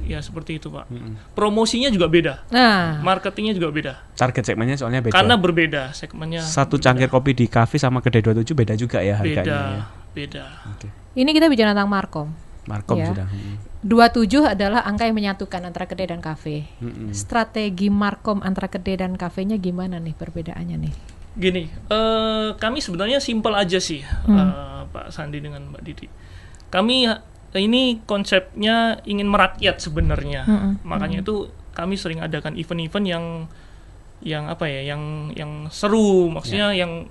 [0.03, 0.91] Ya seperti itu, Pak.
[1.31, 2.43] Promosinya juga beda.
[2.51, 3.93] Nah, Marketingnya juga beda.
[4.19, 5.15] Target segmennya soalnya beda.
[5.15, 6.43] Karena berbeda segmennya.
[6.43, 9.83] satu cangkir kopi di kafe sama kedai 27 beda juga ya harganya beda, ya.
[10.11, 10.45] beda.
[10.75, 10.89] Oke.
[11.15, 12.29] ini kita bicara tentang Markom.
[12.67, 13.07] Markom Ya.
[13.15, 13.27] sudah.
[13.31, 13.72] Mm.
[13.83, 16.71] 27 adalah angka yang menyatukan antara kedai dan kafe.
[16.79, 17.11] Mm-mm.
[17.11, 20.95] Strategi Markom antara kedai dan kafenya gimana nih perbedaannya nih?
[21.35, 26.07] Gini, eh, kami sebenarnya simpel aja sih, eh, Pak Sandi dengan Mbak Didi.
[26.71, 27.19] Kami eh,
[27.59, 30.47] ini konsepnya ingin merakyat sebenarnya,
[30.87, 33.25] makanya itu kami sering adakan event-event yang
[34.23, 37.11] yang apa ya, yang yang seru, maksudnya yang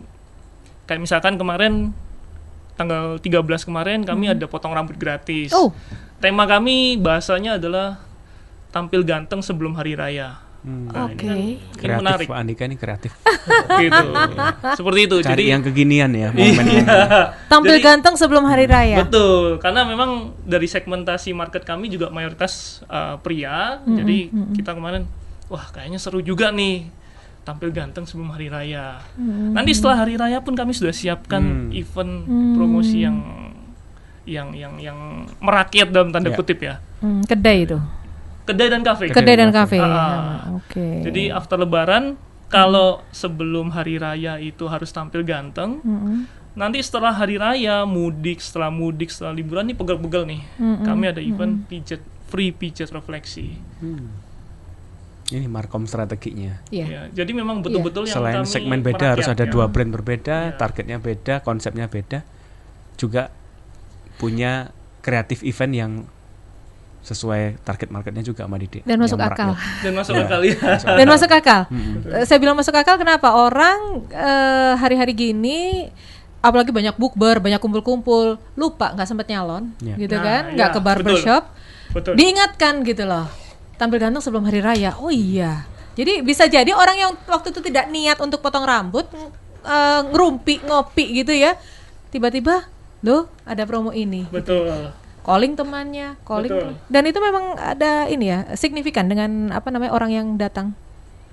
[0.87, 1.91] kayak misalkan kemarin
[2.81, 5.53] tanggal 13 kemarin kami ada potong rambut gratis.
[5.53, 5.69] Oh.
[6.17, 8.01] Tema kami bahasanya adalah
[8.73, 10.41] tampil ganteng sebelum hari raya.
[10.61, 11.25] Nah, Oke.
[11.25, 13.17] ini kan ini menarik Pak Andika ini kreatif.
[13.81, 14.07] gitu.
[14.77, 15.15] Seperti itu.
[15.25, 16.29] Cari Jadi yang kekinian ya.
[16.37, 16.85] momen Iya.
[17.49, 19.01] Tampil Jadi- ganteng sebelum hari raya.
[19.01, 23.81] Betul, karena memang dari segmentasi market kami juga mayoritas uh, pria.
[23.85, 25.09] Jadi kita kemarin,
[25.49, 27.00] wah kayaknya seru juga nih
[27.41, 29.01] tampil ganteng sebelum hari raya.
[29.51, 33.17] Nanti setelah hari raya pun kami sudah siapkan event promosi yang
[34.21, 34.97] yang yang yang
[35.41, 36.37] merakyat dalam tanda Ya.
[36.37, 36.77] kutip ya.
[37.01, 37.77] Hmm, kedai itu.
[38.45, 39.09] Kedai dan kafe.
[39.09, 39.81] Kedai dan kafe.
[39.81, 39.89] Ah.
[39.89, 41.01] Ah, Oke.
[41.01, 42.13] Jadi after lebaran
[42.45, 46.27] kalau sebelum hari raya itu harus tampil ganteng, Mm-mm.
[46.53, 50.41] nanti setelah hari raya, mudik, setelah mudik, setelah liburan nih pegel-pegel nih.
[50.83, 53.55] Kami ada event pijet free pijet refleksi.
[55.31, 56.59] Ini markom strateginya.
[56.67, 56.85] Iya.
[56.85, 60.57] Ya, jadi memang betul-betul yang Selain kami segmen beda harus ada dua brand berbeda, Iya.
[60.59, 62.19] targetnya beda, konsepnya beda.
[62.95, 63.31] Juga
[64.19, 65.91] punya kreatif event yang
[67.01, 68.85] sesuai target marketnya juga sama Didi.
[68.85, 69.49] Dan masuk Yang akal.
[69.49, 69.73] merakyat.
[69.83, 70.21] dan masuk Iya.
[70.21, 70.55] akal ya.
[70.99, 71.61] Dan masuk akal.
[72.13, 73.27] Eh, Saya bilang masuk akal kenapa?
[73.33, 75.89] Orang eh, hari-hari gini
[76.41, 79.95] apalagi banyak bukber, banyak kumpul-kumpul, lupa nggak sempet nyalon, Iya.
[79.97, 80.43] gitu Nah, kan?
[80.53, 81.43] Nggak iya, ke barbershop.
[81.91, 82.13] Betul.
[82.17, 83.25] Diingatkan gitu loh.
[83.81, 84.93] Tampil ganteng sebelum hari raya.
[85.01, 85.65] Oh iya.
[85.97, 89.09] Jadi bisa jadi orang yang waktu itu tidak niat untuk potong rambut,
[89.65, 91.57] eh, ngerumpi, ngopi gitu ya.
[92.13, 92.69] Tiba-tiba,
[93.01, 94.29] loh ada promo ini.
[94.29, 94.93] Betul.
[95.25, 96.53] Calling temannya, calling.
[96.53, 96.69] Betul.
[96.93, 100.77] Dan itu memang ada ini ya, signifikan dengan apa namanya orang yang datang.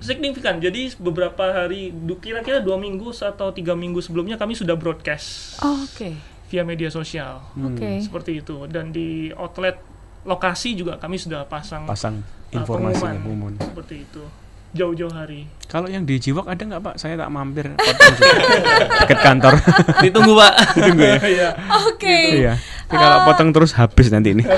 [0.01, 0.63] Signifikan.
[0.63, 1.91] Jadi beberapa hari,
[2.23, 6.15] kira-kira dua minggu atau tiga minggu sebelumnya kami sudah broadcast Oh, Oke.
[6.49, 7.43] via media sosial.
[7.59, 8.01] Oke.
[8.01, 8.65] Seperti itu.
[8.71, 9.81] Dan di outlet
[10.29, 13.57] lokasi juga kami sudah pasang Pasang uh, informasinya pengumuman.
[13.57, 13.73] pengumuman.
[13.73, 14.23] Seperti itu.
[14.69, 15.49] Jauh-jauh hari.
[15.65, 16.95] Kalau yang di Jiwok ada nggak Pak?
[17.01, 17.73] Saya tak mampir
[19.01, 19.57] dekat kantor.
[20.05, 20.53] Ditunggu, Pak.
[20.77, 21.17] Tunggu ya.
[21.25, 21.51] Iya.
[21.89, 22.19] Oke.
[22.45, 22.61] Iya.
[22.85, 24.45] Tapi kalau potong terus habis nanti ini.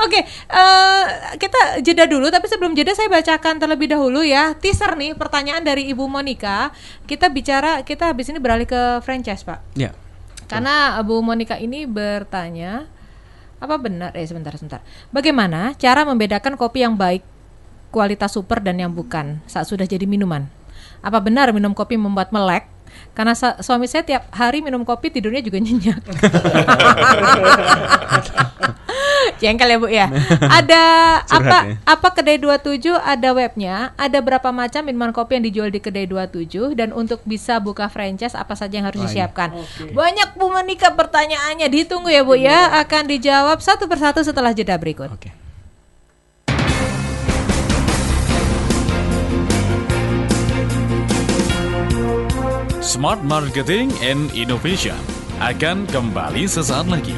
[0.00, 1.02] Oke, eh,
[1.36, 2.30] kita jeda dulu.
[2.30, 6.70] Tapi sebelum jeda saya bacakan terlebih dahulu ya teaser nih pertanyaan dari Ibu Monica.
[7.10, 9.74] Kita bicara, kita habis ini beralih ke franchise Pak.
[9.74, 9.90] Ya.
[10.46, 12.86] Karena Bu Monica ini bertanya,
[13.60, 14.16] apa benar?
[14.16, 14.80] Eh sebentar, sebentar.
[15.12, 17.20] Bagaimana cara membedakan kopi yang baik,
[17.92, 20.48] kualitas super dan yang bukan saat sudah jadi minuman?
[21.04, 22.64] Apa benar minum kopi membuat melek?
[23.14, 26.00] Karena suami saya tiap hari minum kopi tidurnya juga nyenyak.
[29.40, 30.06] Jengkel ya Bu ya.
[30.60, 30.82] Ada
[31.24, 31.80] apa ya.
[31.88, 36.76] apa kedai 27 ada webnya, ada berapa macam minuman kopi yang dijual di kedai 27
[36.76, 39.08] dan untuk bisa buka franchise apa saja yang harus ini.
[39.08, 39.56] disiapkan.
[39.96, 45.08] Banyak Bu Monika pertanyaannya ditunggu ya Bu ya akan dijawab satu persatu setelah jeda berikut.
[45.08, 45.32] Oke.
[52.80, 54.98] Smart Marketing and Innovation
[55.40, 57.16] akan kembali sesaat lagi.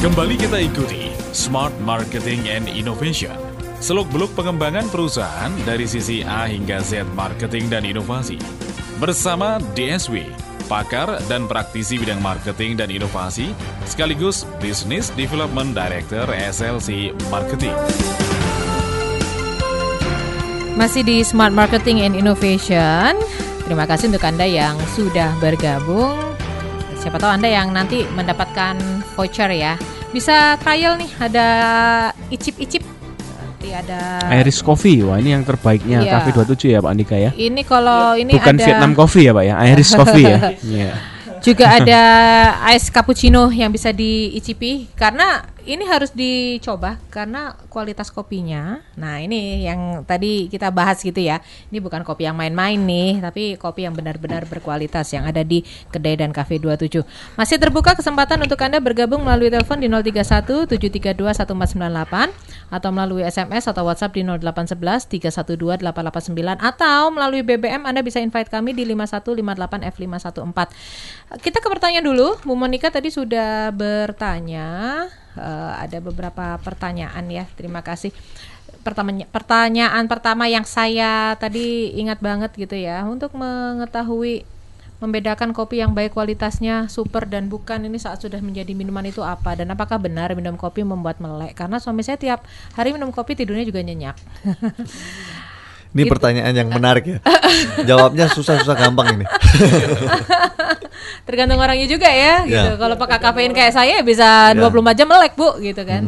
[0.00, 3.36] Kembali kita ikuti Smart Marketing and Innovation.
[3.84, 8.40] Seluk-beluk pengembangan perusahaan dari sisi A hingga Z marketing dan inovasi.
[8.96, 10.24] Bersama DSW,
[10.72, 13.52] pakar dan praktisi bidang marketing dan inovasi,
[13.84, 17.76] sekaligus Business Development Director SLC Marketing.
[20.80, 23.20] Masih di Smart Marketing and Innovation.
[23.68, 26.29] Terima kasih untuk Anda yang sudah bergabung.
[27.00, 28.76] Siapa tahu Anda yang nanti mendapatkan
[29.16, 29.80] voucher ya.
[30.12, 31.48] Bisa trial nih, ada
[32.28, 32.84] icip-icip.
[33.40, 36.12] Nanti ada Iris Coffee, wah ini yang terbaiknya Iya.
[36.20, 37.32] Cafe 27 ya Pak Andika ya.
[37.32, 40.38] Ini kalau ini Bukan ada Vietnam Coffee ya Pak ya, Iris Coffee ya.
[40.76, 40.92] Iya.
[41.40, 42.02] juga ada
[42.76, 48.82] ice cappuccino yang bisa diicipi karena ini harus dicoba karena kualitas kopinya.
[48.98, 51.38] Nah, ini yang tadi kita bahas gitu ya.
[51.70, 55.62] Ini bukan kopi yang main-main nih, tapi kopi yang benar-benar berkualitas yang ada di
[55.94, 57.06] kedai dan cafe 27.
[57.38, 63.70] Masih terbuka kesempatan untuk Anda bergabung melalui telepon di 031 732 1498 atau melalui SMS
[63.70, 69.86] atau WhatsApp di 0811 312 889 atau melalui BBM Anda bisa invite kami di 5158
[69.94, 70.68] F514.
[71.38, 72.42] Kita ke pertanyaan dulu.
[72.42, 75.06] Bu Monika tadi sudah bertanya
[75.40, 77.48] Eh, ada beberapa pertanyaan ya.
[77.56, 78.12] Terima kasih.
[78.84, 84.44] Pertamanya, pertanyaan pertama yang saya tadi ingat banget gitu ya untuk mengetahui
[85.00, 89.56] membedakan kopi yang baik kualitasnya super dan bukan ini saat sudah menjadi minuman itu apa
[89.56, 92.44] dan apakah benar minum kopi membuat melek karena suami saya tiap
[92.76, 94.12] hari minum kopi tidurnya juga nyenyak
[95.90, 97.18] Ini pertanyaan yang menarik ya.
[97.82, 99.24] Jawabnya susah-susah gampang ini.
[101.26, 102.76] tergantung orangnya juga ya gitu Ya.
[102.76, 104.58] kalau pakai kafein kayak saya bisa Ya.
[104.58, 106.02] 24 jam melek bu gitu kan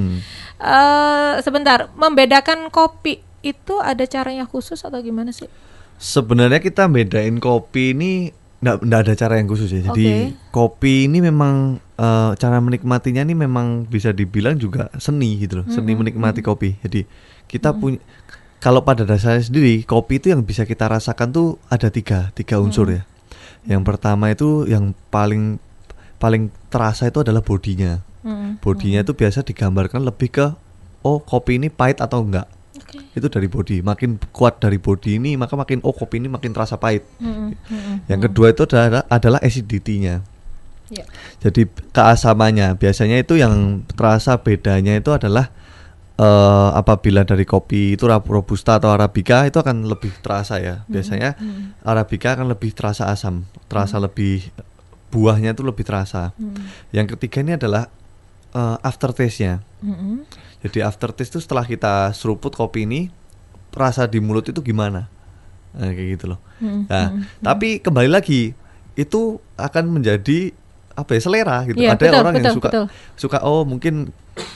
[0.62, 5.50] Eh, sebentar membedakan kopi itu ada caranya khusus atau gimana sih?
[5.98, 8.30] Sebenarnya kita bedain kopi ini
[8.62, 9.82] nggak ada cara yang khusus ya.
[9.82, 10.54] Jadi Oke.
[10.54, 15.98] kopi ini memang eh, cara menikmatinya ini memang bisa dibilang juga seni gitu loh, seni
[15.98, 16.78] menikmati kopi.
[16.78, 17.10] Jadi
[17.50, 17.98] kita punya
[18.62, 22.86] kalau pada dasarnya sendiri kopi itu yang bisa kita rasakan tuh ada tiga tiga unsur
[22.94, 23.02] ya.
[23.66, 25.58] Yang pertama itu yang paling
[26.22, 27.98] paling terasa itu adalah bodinya.
[28.22, 28.62] Mm.
[28.62, 30.46] Bodinya itu biasa digambarkan lebih ke
[31.02, 32.46] oh kopi ini pahit atau enggak.
[32.78, 33.02] Oke.
[33.18, 33.82] Itu dari body.
[33.82, 37.02] Makin kuat dari body ini maka makin oh kopi ini makin terasa pahit.
[37.18, 40.22] Mm, mm, Yang kedua itu adalah adalah acidity-nya.
[40.86, 41.04] Ya.
[41.42, 45.50] Jadi keasamannya biasanya itu yang terasa bedanya itu adalah
[46.18, 50.84] eh, apabila dari kopi itu robusta atau arabica itu akan lebih terasa ya.
[50.88, 51.36] Biasanya
[51.82, 54.48] arabica akan lebih terasa asam, terasa lebih
[55.12, 56.32] buahnya itu lebih terasa.
[56.90, 57.88] Yang ketiga ini adalah
[58.52, 59.60] eh, aftertaste-nya.
[59.84, 60.24] Mm-mm.
[60.62, 63.10] Jadi aftertaste itu setelah kita seruput kopi ini
[63.74, 65.10] rasa di mulut itu gimana?
[65.72, 66.40] Nah, kayak gitu loh.
[66.60, 67.06] Mm, Nah,
[67.40, 68.52] tapi kembali lagi
[68.94, 70.52] itu akan menjadi
[70.92, 71.80] apa ya selera gitu.
[71.80, 72.86] Iya, Ada betul, orang yang betul, suka betul.
[73.16, 74.12] suka oh mungkin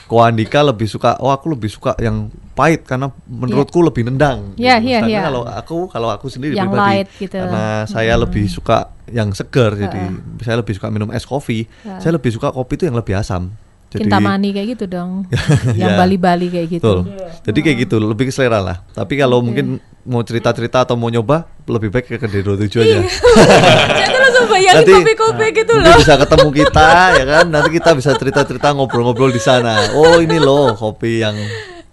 [0.07, 4.57] Ko Andika lebih suka oh aku lebih suka yang pahit karena menurutku lebih nendang.
[4.57, 4.89] Iya, gitu.
[4.89, 5.21] iya, Sedangkan iya.
[5.29, 7.37] kalau aku kalau aku sendiri Yang pribadi light gitu.
[7.37, 10.01] karena saya lebih suka yang segar jadi
[10.41, 11.69] saya lebih suka minum es kopi.
[12.01, 13.53] Saya lebih suka kopi itu yang lebih asam.
[13.87, 15.23] Jadi Kintamani kayak gitu dong.
[15.79, 15.99] yang Ya.
[15.99, 17.07] Bali-Bali kayak gitu.
[17.07, 17.31] Betul.
[17.47, 18.83] Jadi kayak gitu, lebih ke selera lah.
[18.91, 22.99] Tapi kalau mungkin mau cerita-cerita atau mau nyoba, lebih baik ke kedai 27 aja.
[24.57, 25.97] Bayangin Nanti- kopi-kopi gitu Nanti loh.
[25.99, 27.45] bisa ketemu kita ya kan.
[27.47, 29.93] Nanti kita bisa cerita-cerita ngobrol-ngobrol di sana.
[29.93, 31.37] Oh, ini loh kopi yang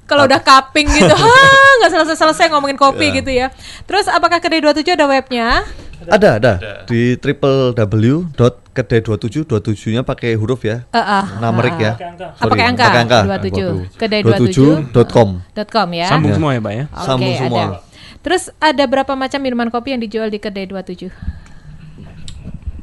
[0.05, 1.33] Kalau udah cupping gitu, ha
[1.79, 3.17] nggak selesai-selesai ngomongin kopi Ya.
[3.17, 3.47] gitu ya.
[3.85, 5.65] Terus apakah kedai 27 ada webnya?
[6.05, 6.53] ada ada
[6.85, 10.85] di triple w dot kedai 27 27-nya pakai huruf ya.
[10.87, 11.97] Eh, ah, Numerik ya.
[11.97, 12.29] Pakai angka.
[12.37, 13.19] Pakai angka, pakai angka.
[13.25, 13.97] 27.
[13.97, 15.29] Kedai 27.com.
[15.65, 16.07] .com ya.
[16.07, 16.37] Sambung Ya.
[16.37, 16.85] semua ya, Pak ya.
[17.01, 17.65] Sambung semua.
[17.65, 17.79] ada.
[18.21, 21.09] Terus ada berapa macam minuman kopi yang dijual di kedai 27?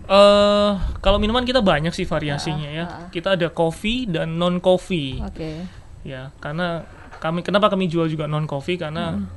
[0.04, 2.86] Eh, kalau minuman kita banyak sih variasinya ya.
[3.08, 5.20] Kita ada coffee dan non coffee.
[5.20, 5.66] Oke.
[6.02, 6.84] Ya, karena
[7.18, 9.30] kami kenapa kami jual juga non coffee karena Hmm.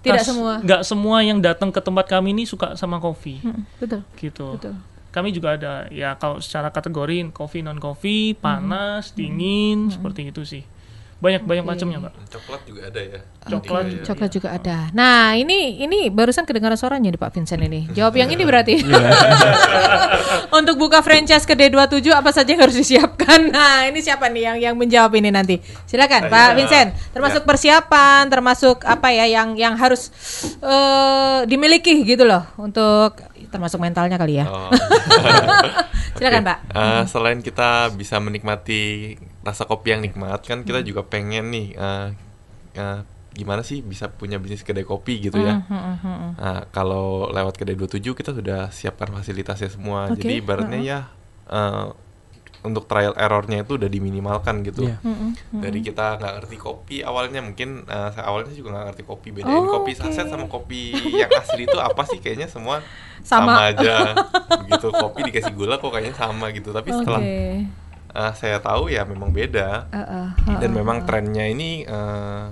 [0.00, 0.52] Tidak kas- semua.
[0.58, 3.42] nggak semua yang datang ke tempat kami ini suka sama kopi.
[3.42, 4.06] Hmm, betul.
[4.14, 4.46] Gitu.
[4.54, 4.74] Betul.
[5.10, 8.38] Kami juga ada ya kalau secara kategori coffee non coffee, Hmm.
[8.38, 10.62] panas, dingin, seperti itu sih.
[11.16, 12.12] Banyak banyak macamnya, Mbak.
[12.28, 13.20] Coklat juga ada ya.
[13.48, 14.04] Coklat Iya, iya.
[14.04, 14.78] Coklat juga ada.
[14.92, 17.88] Nah, ini ini barusan kedengaran suaranya nih Pak Vincent ini.
[17.96, 18.84] Jawab yang ini berarti.
[20.60, 23.48] Untuk buka franchise kedai 27 apa saja yang harus disiapkan?
[23.48, 25.56] Nah, ini siapa nih yang yang menjawab ini nanti?
[25.88, 26.92] Silakan Pak Vincent.
[27.16, 30.12] Termasuk persiapan, termasuk apa ya yang yang harus
[30.60, 33.16] eh, dimiliki gitu loh untuk
[33.48, 34.46] termasuk mentalnya kali ya.
[34.52, 34.68] Oh.
[36.20, 36.48] Silakan, Oke.
[36.52, 36.58] Pak.
[36.76, 42.06] Eh, selain kita bisa menikmati rasa kopi yang nikmat, kan kita juga pengen nih eh,
[42.74, 42.98] eh,
[43.32, 45.62] gimana sih bisa punya bisnis kedai kopi gitu ya.
[45.62, 50.08] Hmm, Nah, kalau lewat kedai 27 kita sudah siapkan fasilitasnya semua.
[50.08, 50.98] Oke, Jadi ibaratnya ya
[51.46, 51.86] eh,
[52.58, 54.88] untuk trial errornya itu udah diminimalkan gitu.
[54.88, 54.98] Iya.
[55.52, 59.54] Dari kita nggak ngerti kopi awalnya mungkin eh, saya awalnya juga nggak ngerti kopi bedain
[59.54, 60.00] Oh, kopi oke.
[60.02, 62.82] saset sama kopi yang asli itu apa sih kayaknya semua
[63.22, 63.52] Sama.
[63.52, 63.94] sama, aja
[64.72, 67.22] gitu kopi dikasih gula kok kayaknya sama gitu tapi setelah
[68.16, 69.92] Eh, saya tahu ya memang beda.
[69.92, 72.46] Uh, uh, dan memang trennya ini eh,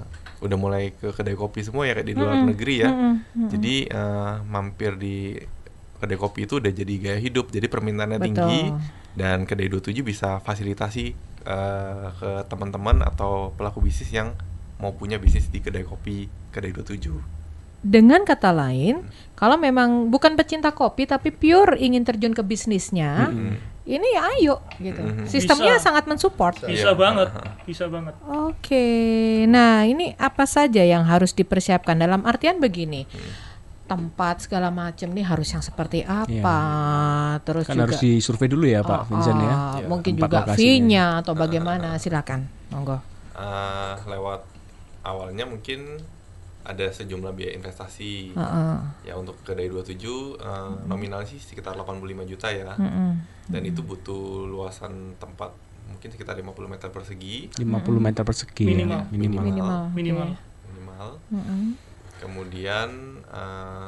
[0.45, 2.91] udah mulai ke kedai kopi semua ya kayak di luar negeri ya.
[3.33, 5.41] jadi eh, mampir di
[5.97, 8.29] kedai kopi itu udah jadi gaya hidup jadi permintaannya Betul.
[8.29, 8.63] tinggi.
[9.15, 11.05] Dan kedai 27 bisa fasilitasi
[11.49, 14.37] eh, ke teman-teman atau pelaku bisnis yang
[14.83, 17.41] mau punya bisnis di kedai kopi kedai 27
[17.85, 19.05] Dengan kata lain,
[19.37, 23.29] kalau memang bukan pecinta kopi tapi pure ingin terjun ke bisnisnya,
[23.85, 25.01] ini ya ayo gitu.
[25.25, 25.85] Sistemnya Bisa.
[25.85, 26.57] sangat mensupport.
[26.65, 26.97] Bisa Iya.
[26.97, 27.29] banget,
[27.63, 28.17] bisa banget.
[28.25, 28.89] Oke,
[29.45, 33.05] nah ini apa saja yang harus dipersiapkan dalam artian begini,
[33.85, 36.59] tempat segala macam nih harus yang seperti apa,
[37.45, 39.53] terus Kan juga harus disurvei dulu ya, Pak Oh, Vincent ya.
[39.53, 42.97] oh, mungkin Tempat juga fee-nya atau bagaimana, silakan, monggo.
[43.35, 44.41] Eh, lewat
[45.03, 46.01] awalnya mungkin
[46.65, 48.77] ada sejumlah biaya investasi Heeh.
[49.05, 53.11] ya untuk kedai 27 eh, nominalnya sih sekitar 85 juta ya Mm-mm.
[53.47, 55.53] dan itu butuh luasan tempat
[55.85, 57.61] mungkin sekitar 50 meter persegi 50
[58.01, 59.01] meter persegi ya, Minimal.
[59.11, 59.43] minimal.
[59.45, 59.79] Minimal.
[59.93, 60.29] Minimal.
[60.67, 61.63] minimal Mm-mm.
[62.19, 62.89] kemudian
[63.27, 63.87] eh,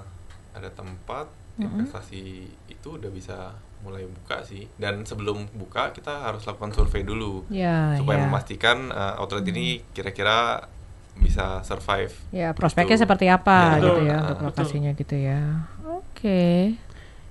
[0.53, 2.25] ada tempat investasi
[2.69, 7.97] itu udah bisa mulai buka sih dan sebelum buka kita harus lakukan survei dulu Ya,
[7.97, 8.25] supaya ya.
[8.25, 10.69] memastikan eh, outlet ini kira-kira
[11.17, 13.03] bisa survive Ya, prospeknya Gitu.
[13.03, 14.05] seperti apa Ya, gitu betul.
[14.05, 14.47] ya Ah, untuk betul.
[14.47, 15.41] lokasinya gitu ya.
[15.87, 16.43] Oke.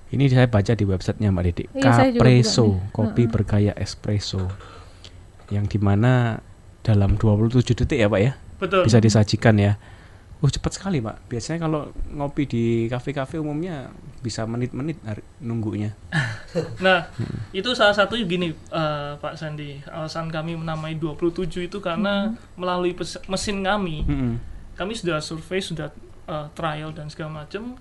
[0.06, 1.64] Ini saya baca di websitenya Mbak Didi.
[1.74, 1.82] Iya,
[2.14, 2.90] Capresso, buka nih.
[2.92, 4.46] kopi bergaya espresso.
[5.48, 6.38] Yang di mana
[6.80, 8.86] dalam 27 detik ya Pak ya Betul.
[8.86, 9.74] bisa disajikan ya.
[10.36, 11.16] Oh cepat sekali pak.
[11.32, 13.88] Biasanya kalau ngopi di kafe-kafe umumnya
[14.20, 15.00] bisa menit-menit
[15.40, 15.96] nunggunya.
[16.80, 17.04] Nah,
[17.52, 23.20] itu salah satu gini eh, Pak Sandi, alasan kami menamai 27 itu karena melalui pes-
[23.28, 24.40] mesin kami, Mm-mm.
[24.72, 25.92] kami sudah survei, sudah
[26.24, 27.76] eh, trial dan segala macam.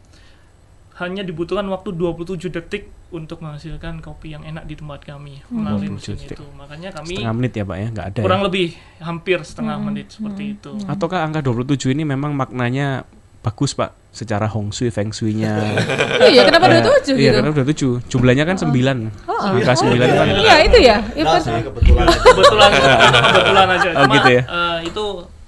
[0.96, 5.96] Hanya dibutuhkan waktu 27 detik untuk menghasilkan kopi yang enak di tempat kami melalui 27
[5.96, 6.46] mesin itu.
[6.52, 8.20] Makanya kami Setengah menit ya pak ya, nggak ada.
[8.22, 8.46] kurang ya?
[8.46, 10.72] lebih hampir setengah menit seperti itu.
[10.84, 13.06] Ataukah angka 27 ini memang maknanya
[13.40, 15.54] bagus pak, secara hong shui, feng shui-nya.
[16.16, 17.36] Oh iya, kenapa Ya, 27 Iya, gitu?
[17.36, 17.92] karena udah tujuh.
[18.10, 18.98] Jumlahnya kan sembilan.
[19.28, 20.28] Angka sembilan kan.
[20.34, 20.98] Iya, itu ya.
[21.14, 22.20] Itu Nah, sih kebetulan aja.
[22.26, 23.90] kebetulan kebetulan aja.
[23.92, 24.42] Oh, Cuma gitu ya?
[24.44, 25.06] eh, itu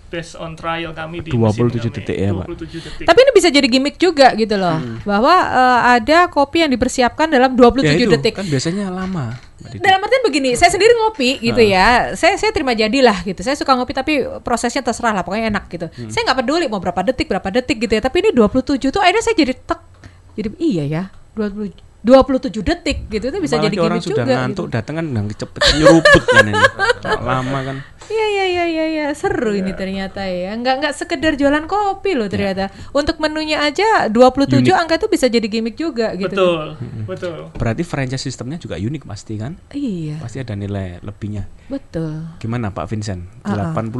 [0.08, 1.96] based on trial kami di 27 mesin kami.
[2.00, 2.46] detik ya, Pak.
[2.48, 3.06] 27 detik.
[3.06, 7.54] Tapi ini bisa jadi gimmick juga gitu loh, bahwa eh, ada kopi yang dipersiapkan dalam
[7.54, 8.34] 27 Ya itu, detik.
[8.34, 9.36] kan biasanya lama.
[9.58, 13.42] Dalam artian begini, saya sendiri ngopi gitu ya, saya saya terima jadilah gitu.
[13.42, 15.88] Saya suka ngopi tapi prosesnya terserah lah, pokoknya enak gitu.
[16.08, 18.02] Saya nggak peduli mau berapa detik berapa detik gitu ya.
[18.02, 19.82] Tapi ini 27 tuh akhirnya saya jadi tek,
[20.34, 21.04] jadi iya ya
[21.36, 24.36] 20 27 detik gitu itu bisa Apalagi jadi orang gimmick sudah juga.
[24.40, 24.76] ngantuk gitu.
[24.80, 26.56] datang kan udah cepet nyeruput kan ini.
[27.20, 27.78] Lama kan.
[28.08, 30.54] Iya iya iya iya iya seru ini ternyata ya.
[30.54, 32.68] Nggak nggak sekedar jualan kopi loh ternyata.
[32.90, 34.72] Untuk menunya aja 27 Unik.
[34.74, 36.32] angka itu bisa jadi gimmick juga gitu.
[36.32, 36.64] betul,
[37.04, 37.38] betul.
[37.54, 39.60] Berarti franchise sistemnya juga unik pasti kan?
[39.70, 41.52] Iya, Pasti ada nilai lebihnya.
[41.68, 42.24] betul.
[42.38, 43.28] Gimana Pak Vincent?
[43.44, 43.76] Ah, ah.
[43.76, 43.92] 85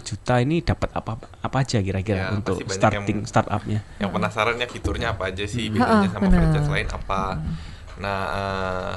[0.00, 3.82] juta ini dapat apa apa aja kira-kira Ya, untuk starting yang- startupnya?
[3.98, 6.38] Yang penasaran ya fiturnya apa aja sih Ha-ha, bedanya sama benar.
[6.40, 7.22] franchise lain apa.
[7.98, 8.92] Nah, eh,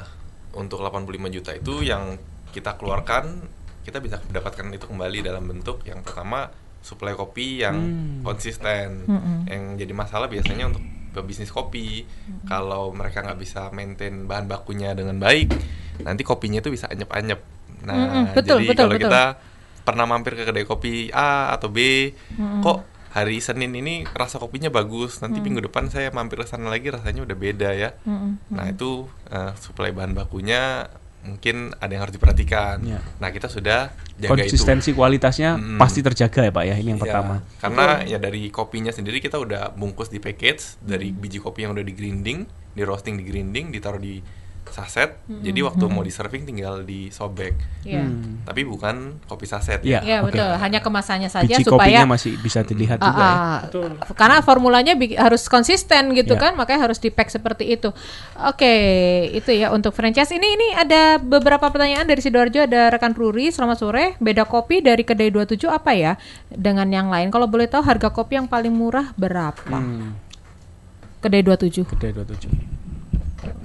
[0.54, 2.14] untuk 85 juta itu yang
[2.50, 3.42] kita keluarkan
[3.82, 6.48] kita bisa mendapatkan itu kembali dalam bentuk yang pertama
[6.82, 8.22] suplai kopi yang Hmm.
[8.22, 9.06] konsisten.
[9.46, 12.08] Yang jadi masalah biasanya untuk pebisnis kopi
[12.42, 15.52] kalau mereka nggak bisa maintain bahan bakunya dengan baik,
[16.00, 17.38] nanti kopinya itu bisa anyep-anyep.
[17.82, 19.04] Nah, Mm-mm, betul, jadi betul, kalau betul.
[19.10, 19.22] kita
[19.82, 22.10] pernah mampir ke kedai kopi A atau B,
[22.62, 22.78] kok
[23.12, 27.26] hari Senin ini rasa kopinya bagus, nanti minggu depan saya mampir ke sana lagi rasanya
[27.26, 27.90] udah beda ya.
[28.48, 30.88] Nah itu eh, suplai bahan bakunya
[31.22, 32.82] mungkin ada yang harus diperhatikan.
[32.82, 32.98] Ya.
[33.16, 34.98] Nah kita sudah jaga Konsistensi itu.
[34.98, 35.78] kualitasnya Mm.
[35.78, 36.74] pasti terjaga ya Pak ya.
[36.76, 37.34] Ini yang Iya, pertama.
[37.58, 41.82] Karena ya dari kopinya sendiri kita udah bungkus di package dari biji kopi yang udah
[41.82, 42.42] di grinding,
[42.74, 44.18] di roasting di grinding, ditaruh di
[44.64, 45.18] saset.
[45.26, 47.58] Jadi waktu mau di serving tinggal disobek.
[47.82, 48.04] Iya.
[48.04, 48.40] Hmm.
[48.42, 50.00] Tapi bukan kopi saset Iya.
[50.00, 50.30] Iya oke.
[50.30, 53.26] betul, hanya kemasannya saja Biji supaya kopinya masih bisa dilihat Ah, juga ya.
[53.28, 53.60] ah.
[53.64, 53.90] Betul.
[54.12, 56.40] karena formulanya harus konsisten gitu Ya.
[56.40, 57.90] kan, makanya harus di pack seperti itu.
[58.38, 58.74] Oke,
[59.30, 60.30] itu ya untuk franchise.
[60.30, 63.50] Ini ini ada beberapa pertanyaan dari sidoarjo ada rekan Ruri.
[63.50, 64.14] Selamat sore.
[64.18, 66.14] Beda kopi dari kedai 27 apa ya
[66.48, 67.28] dengan yang lain?
[67.28, 69.66] Kalau boleh tahu harga kopi yang paling murah berapa?
[69.66, 70.14] Hmm.
[71.18, 71.82] Kedai 27.
[71.84, 72.46] Kedai 27.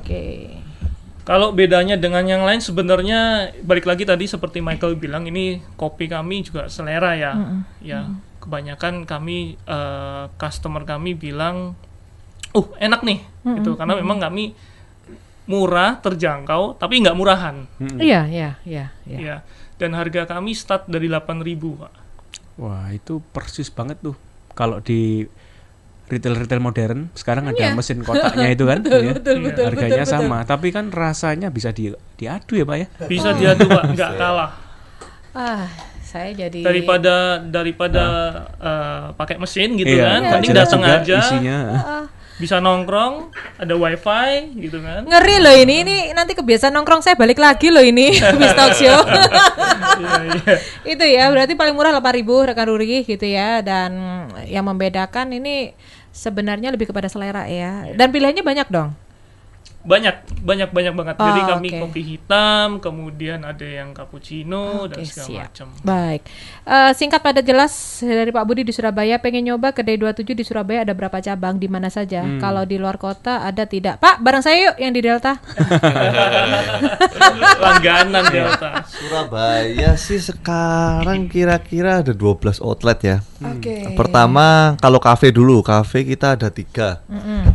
[0.01, 0.56] Oke.
[1.27, 6.39] Kalau bedanya dengan yang lain sebenarnya balik lagi tadi seperti Michael bilang ini kopi kami
[6.47, 7.35] juga selera ya.
[7.83, 8.07] Ya,
[8.39, 11.75] kebanyakan kami eh, customer kami bilang
[12.55, 13.19] uh enak nih
[13.59, 14.55] gitu karena memang kami
[15.47, 17.67] murah, terjangkau tapi nggak murahan.
[17.79, 19.17] Iya, iya, iya, iya.
[19.17, 19.37] Ya.
[19.79, 21.93] Dan harga kami start dari 8.000, Pak.
[22.59, 24.17] Wah, itu persis banget tuh.
[24.57, 25.23] Kalau di
[26.07, 27.71] retail-retail modern sekarang ada Iya.
[27.73, 29.13] mesin kotaknya itu kan, Betul, ya.
[29.13, 30.23] betul, betul, harganya betul, betul.
[30.23, 32.87] sama, tapi kan rasanya bisa di diadu ya pak ya.
[33.05, 34.51] Bisa diadu, Pak, nggak kalah.
[35.31, 35.67] Ah,
[36.01, 38.05] saya jadi Daripada daripada
[38.57, 41.17] eh, pakai mesin gitu Iya, kan, mending datang aja.
[41.19, 41.59] isinya.
[42.37, 45.01] Bisa nongkrong, ada wifi gitu kan.
[45.03, 45.81] ngeri loh ini.
[45.81, 48.93] Ini nanti kebiasaan nongkrong saya balik lagi loh ini Bis Talk Show.
[49.97, 50.53] Iya, iya.
[50.85, 53.91] itu ya berarti paling murah 8.000 rekan Ruri gitu ya dan
[54.45, 55.73] yang membedakan ini
[56.17, 57.93] sebenarnya lebih kepada selera ya.
[57.93, 59.06] Dan pilihannya banyak dong
[59.87, 61.77] banyak banyak banyak banget jadi Oh, kami oke.
[61.81, 65.41] kopi hitam kemudian ada yang cappuccino dan Oke, segala siap.
[65.47, 66.21] macam baik
[66.67, 70.81] Eh, singkat pada jelas dari Pak Budi di Surabaya pengen nyoba kedai 27 di Surabaya
[70.81, 72.37] ada berapa cabang di mana saja Hmm.
[72.37, 75.39] kalau di luar kota ada tidak Pak bareng saya yuk yang di Delta
[77.57, 78.31] langganan Iya.
[78.51, 83.17] Delta Surabaya sih sekarang kira-kira ada 12 outlet ya.
[83.37, 87.01] oke Pertama kalau kafe dulu, kafe kita ada tiga.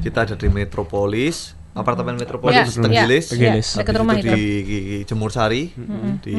[0.01, 3.69] Kita ada di Metropolis, apartemen Metropolis Ya, Tenggilis, ya, Tenggilis.
[3.73, 4.35] ya, dekat rumah itu itu.
[4.35, 5.73] di, di Jemur Sari,
[6.21, 6.39] di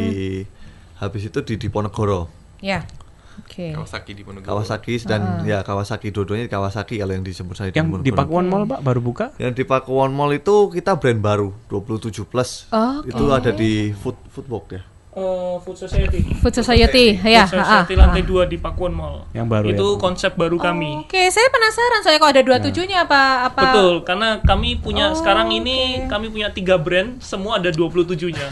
[0.96, 2.30] habis itu di Diponegoro,
[2.62, 2.86] ya
[3.34, 4.46] oke Kawasaki di Ponorogo.
[4.46, 8.30] Kawasaki dan ya Kawasaki dua-duanya di Kawasaki kalau yang di Jemur Sari Yang di Diponegoro.
[8.30, 9.26] Pakuan Mall pak baru buka.
[9.42, 12.70] Yang di Pakuwon Mall itu kita brand baru 27 plus.
[12.70, 13.10] Oke.
[13.10, 14.82] Itu ada di food foodwalk ya.
[15.14, 16.26] Eh, Food Society.
[16.42, 17.46] Food Society, ya.
[17.46, 18.10] Food ah, Society ah.
[18.10, 19.30] lantai 2 di Pakuan Mall.
[19.30, 20.00] Yang baru Itu ya.
[20.02, 21.06] konsep baru kami.
[21.06, 23.62] Oke, saya penasaran soalnya kok ada dua tujuhnya apa apa.
[23.70, 28.48] Betul, karena kami punya Oh, sekarang ini kami punya tiga brand, semua ada 27-nya.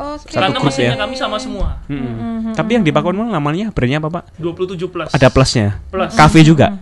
[0.00, 0.32] Oke.
[0.32, 1.02] karena mesinnya ya?
[1.06, 1.78] kami sama semua.
[1.86, 2.56] Mm-mm.
[2.56, 4.24] Tapi yang di Pakuan Mall namanya brandnya apa pak?
[4.40, 5.10] 27 plus.
[5.14, 5.78] Ada plusnya.
[5.92, 6.10] Plus.
[6.16, 6.74] Kafe juga.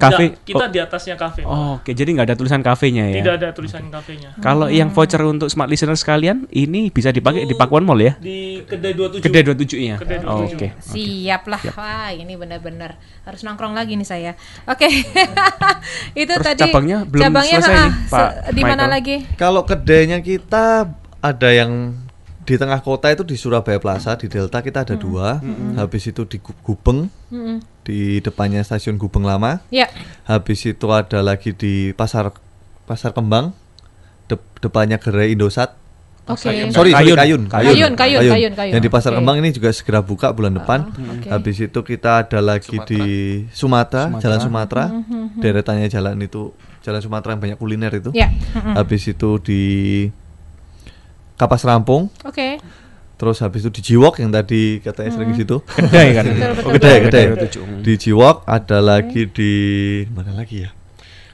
[0.00, 0.32] Kafe.
[0.32, 1.44] Nggak, kita di atasnya kafe.
[1.44, 3.20] Oh, Oke, jadi nggak ada tulisan kafenya ya.
[3.20, 4.32] Tidak ada tulisan kafenya.
[4.40, 8.16] Kalau yang voucher untuk smart listener sekalian ini bisa dipakai di Pakuan Mall ya?
[8.16, 9.20] Di kedai 27.
[9.20, 9.96] Kedai 27 ya.
[10.00, 10.56] Kedai Oh, 27.
[10.56, 10.68] Oke.
[10.80, 11.60] Siap lah.
[11.76, 14.32] Wah, ini benar-benar harus nongkrong lagi nih saya.
[14.64, 14.88] Oke.
[16.20, 18.90] Itu Terus tadi cabangnya belum cabangnya, selesai ha, nih, Pak Di mana Michael.
[18.90, 19.16] lagi?
[19.36, 20.88] Kalau kedainya kita
[21.20, 21.92] ada yang
[22.40, 25.38] di tengah kota itu di Surabaya Plaza di Delta kita ada dua.
[25.76, 27.60] Habis itu di Gu- Gubeng Mm-mm.
[27.82, 29.60] di depannya stasiun Gubeng lama.
[29.68, 29.86] Ya.
[30.24, 32.32] Habis itu ada lagi di pasar
[32.84, 33.54] Pasar Kembang
[34.26, 35.78] de- depannya gerai Indosat.
[36.26, 36.46] Oke.
[36.46, 37.16] Sorry, sorry, Kayun.
[37.16, 38.72] Kayun, Kayun, Kayun, Kayun, Kayun.
[38.72, 39.18] Yang di Pasar Oke.
[39.18, 40.90] Kembang ini juga segera buka bulan depan.
[40.90, 41.26] oke.
[41.26, 43.02] Habis itu kita ada lagi di
[43.50, 44.22] Sumatera, Sumatera.
[44.22, 44.84] Jalan Sumatera.
[45.36, 48.10] Deretannya jalan itu Jalan Sumatera yang banyak kuliner itu.
[48.10, 48.32] Ya.
[48.32, 48.74] Mm-mm.
[48.74, 49.62] Habis itu di
[51.40, 52.60] Kapas Rampung, Oke.
[53.16, 55.64] terus habis itu di Jiwok yang tadi katanya sering di situ.
[55.72, 56.24] Kedai kan.
[56.68, 57.24] Oh, kedai, kedai.
[57.32, 57.48] Kedai
[57.80, 57.80] 27.
[57.80, 59.52] Di Jiwok ada lagi di
[60.12, 60.70] mana lagi ya?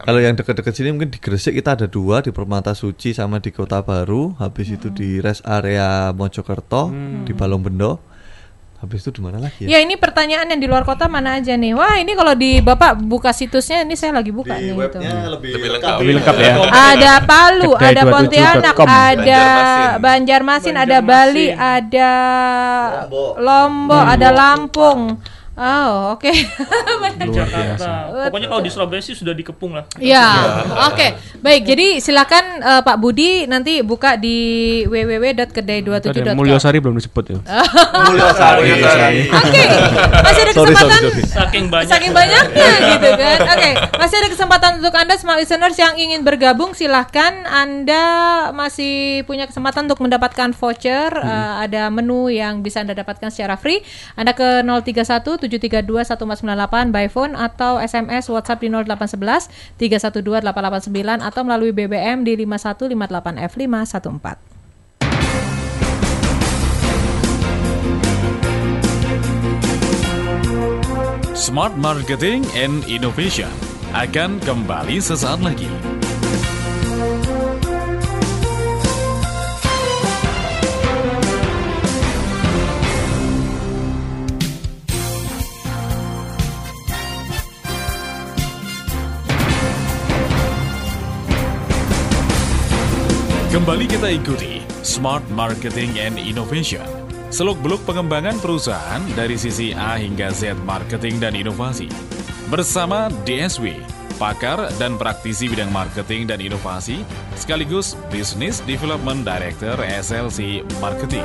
[0.07, 3.51] Kalau yang dekat-dekat sini mungkin di Gresik kita ada dua di Permata Suci sama di
[3.51, 4.39] Kota Baru.
[4.39, 6.95] Habis itu di rest area Mojokerto
[7.27, 7.99] di Balong Bendo.
[8.77, 9.77] Habis itu di mana lagi ya?
[9.77, 11.73] Ya ini pertanyaan yang di luar kota mana aja nih?
[11.73, 15.01] Wah ini kalau di bapak buka situsnya ini saya lagi buka nih gitu.
[15.01, 15.97] lebih, Lebih lengkap.
[16.05, 16.53] Lebih lengkap ya.
[16.69, 18.13] Ada Palu, Kedai ada 27.com.
[18.13, 20.05] Pontianak, ada Banjarmasin.
[20.05, 20.99] Banjarmasin, ada.
[21.01, 22.13] Bali, ada
[23.09, 23.33] Lombok.
[23.41, 25.01] Lombok, ada Lampung.
[25.57, 26.29] Oh oke.
[27.37, 27.93] Jakarta.
[28.29, 29.89] Pokoknya kalau di Surabaya sih sudah dikepung lah.
[29.97, 30.29] Ya,
[30.93, 31.17] oke.
[31.41, 34.37] Baik, jadi silakan eh, Pak Budi nanti buka di
[34.85, 36.37] www.kedai27.com.
[36.37, 37.39] Mulyosari belum disebut ya.
[38.13, 39.33] Mulyosari.
[39.33, 39.63] Oke,
[40.21, 41.25] masih ada Sorry, sorry, kesempatan sorry.
[41.25, 41.89] Saking banyak.
[41.89, 43.39] Saking banyaknya gitu kan.
[43.57, 48.05] Oke, masih ada kesempatan untuk Anda smart listeners yang ingin bergabung silahkan Anda
[48.53, 51.11] masih punya kesempatan untuk mendapatkan voucher.
[51.17, 53.81] Eh, ada menu yang bisa Anda dapatkan secara free.
[54.21, 61.43] Anda ke 031 732 1498 by phone atau SMS WhatsApp di 0811 312 889 atau
[61.47, 64.57] melalui BBM di 5158 F514.
[71.37, 73.53] Smart Marketing and Innovation
[73.95, 75.96] akan kembali sesaat lagi.
[93.57, 96.85] Kembali kita ikuti Smart Marketing and Innovation.
[97.33, 101.89] Seluk-beluk pengembangan perusahaan dari sisi A hingga Z marketing dan inovasi.
[102.53, 103.81] Bersama DSW,
[104.21, 107.01] pakar dan praktisi bidang marketing dan inovasi,
[107.33, 111.25] sekaligus Business Development Director SLC Marketing.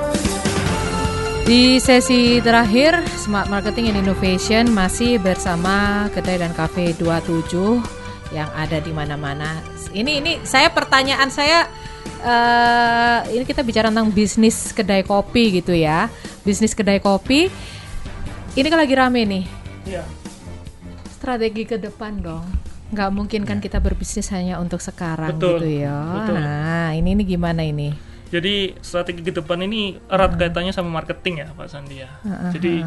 [1.44, 8.01] Di sesi terakhir Smart Marketing and Innovation masih bersama Kedai dan Cafe 27
[8.32, 9.60] yang ada di mana-mana.
[9.92, 11.68] Ini ini saya pertanyaan saya
[12.22, 16.08] eh ini kita bicara tentang bisnis kedai kopi gitu ya.
[16.48, 17.52] Bisnis kedai kopi
[18.56, 19.44] ini kan lagi rame nih.
[19.88, 20.04] Iya.
[21.16, 22.46] Strategi ke depan dong.
[22.92, 25.96] Nggak mungkin kan kita berbisnis hanya untuk sekarang Betul, gitu ya.
[26.12, 26.36] betul.
[26.36, 27.96] Nah, ini ini gimana ini?
[28.32, 32.12] Jadi strategi ke depan ini erat kaitannya sama marketing ya Pak Sandi ya.
[32.52, 32.84] Jadi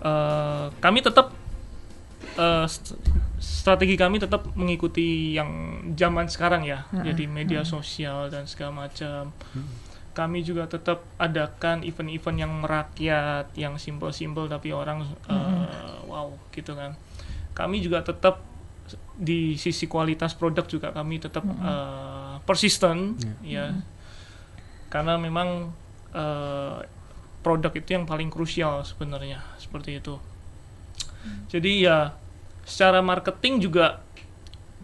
[0.00, 1.32] eh, kami tetap
[2.68, 2.96] st-
[3.46, 6.82] strategi kami tetap mengikuti yang zaman sekarang ya.
[6.90, 9.30] Jadi media sosial dan segala macam.
[10.16, 16.98] Kami juga tetap adakan event-event yang merakyat, yang simpel-simpel tapi orang eh, wow gitu kan.
[17.54, 18.42] Kami juga tetap
[19.16, 23.14] di sisi kualitas produk juga kami tetap eh, persisten
[23.46, 23.70] ya.
[24.90, 25.70] Karena memang
[26.16, 26.78] eh,
[27.44, 30.16] produk itu yang paling krusial sebenarnya seperti itu.
[31.52, 32.25] Jadi ya
[32.66, 34.02] secara marketing juga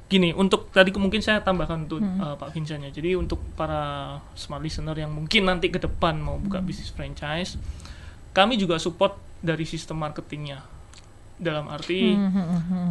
[0.06, 2.90] gini untuk tadi mungkin saya tambahkan untuk eh, Pak Vincent ya.
[2.94, 7.58] Jadi untuk para smart listener yang mungkin nanti ke depan mau buka bisnis franchise,
[8.30, 10.62] kami juga support dari sistem marketingnya.
[11.42, 12.14] Dalam arti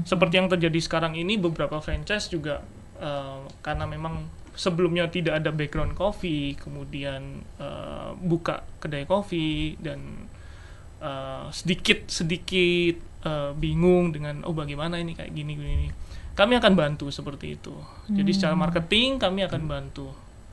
[0.03, 2.59] seperti yang terjadi sekarang ini beberapa franchise juga
[2.99, 10.27] eh, karena memang sebelumnya tidak ada background coffee kemudian eh, buka kedai kopi dan
[10.99, 15.89] eh, sedikit sedikit eh, bingung dengan oh bagaimana ini kayak gini gini ini.
[16.31, 17.75] kami akan bantu seperti itu
[18.07, 20.09] jadi secara marketing kami akan bantu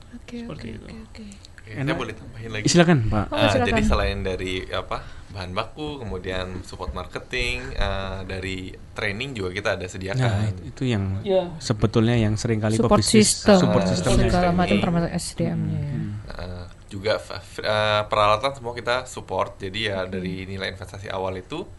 [0.09, 0.85] Oke, Seperti oke, itu.
[0.87, 1.25] oke, oke.
[1.59, 2.65] Oke, saya boleh tambahin lagi.
[2.65, 3.25] Silakan Pak.
[3.29, 3.67] Oh, silakan.
[3.69, 4.97] jadi selain dari apa
[5.29, 10.65] bahan baku, kemudian support marketing, ah, dari training juga kita ada Nah, sediakan.
[10.65, 11.53] itu yang Ya.
[11.59, 14.53] sebetulnya yang sering kali support pebisnis system, support system segala system.
[14.55, 15.97] macam termasuk SDM-nya ya.
[16.31, 19.61] Ah, juga fa- f- ah, peralatan semua kita support.
[19.61, 21.69] Jadi ya dari nilai investasi awal itu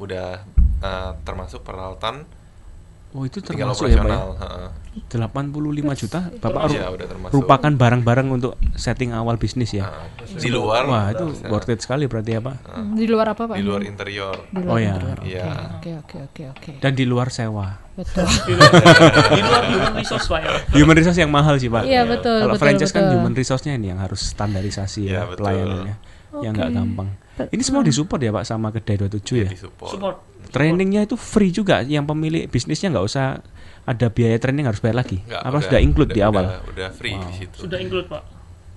[0.00, 0.40] udah
[0.80, 2.24] ah, termasuk peralatan
[3.10, 4.22] Oh itu termasuk ya Pak ya?
[4.22, 4.38] operasional.
[4.38, 4.68] heeh.
[5.18, 5.50] 85
[5.98, 7.34] juta Bapak Iya, termasuk.
[7.34, 9.90] rupakan barang-barang untuk setting awal bisnis ya.
[10.30, 11.50] Di luar Wah itu bisa.
[11.50, 12.54] worth it sekali berarti ya Pak.
[12.94, 13.58] Di luar apa Pak?
[13.58, 14.46] di luar interior.
[14.46, 14.94] Di Oh ya.
[15.26, 15.42] Iya.
[15.82, 16.70] Oke oke oke oke.
[16.78, 17.82] Dan di luar sewa.
[17.98, 18.30] Betul.
[18.46, 18.70] di luar,
[19.42, 21.82] luar human resource pak ya Human resource yang mahal sih Pak.
[21.82, 23.14] Iya betul Kalau betul franchise kan betul.
[23.18, 25.42] human resource-nya ini yang harus standarisasi Iya, ya betul.
[25.42, 25.94] pelayanannya.
[26.46, 27.08] Yang nggak gampang.
[27.46, 29.48] Ini semua disupport ya Pak sama kedai 27 ya.
[29.48, 29.88] di support.
[29.88, 30.16] support
[30.48, 31.80] Trainingnya itu free juga.
[31.80, 33.40] Yang pemilik bisnisnya nggak usah
[33.82, 35.22] ada biaya training harus bayar lagi.
[35.22, 36.44] Nggak, Apa sudah include di udah- awal?
[36.44, 37.56] Udah, udah free di situ.
[37.60, 38.22] sudah include pak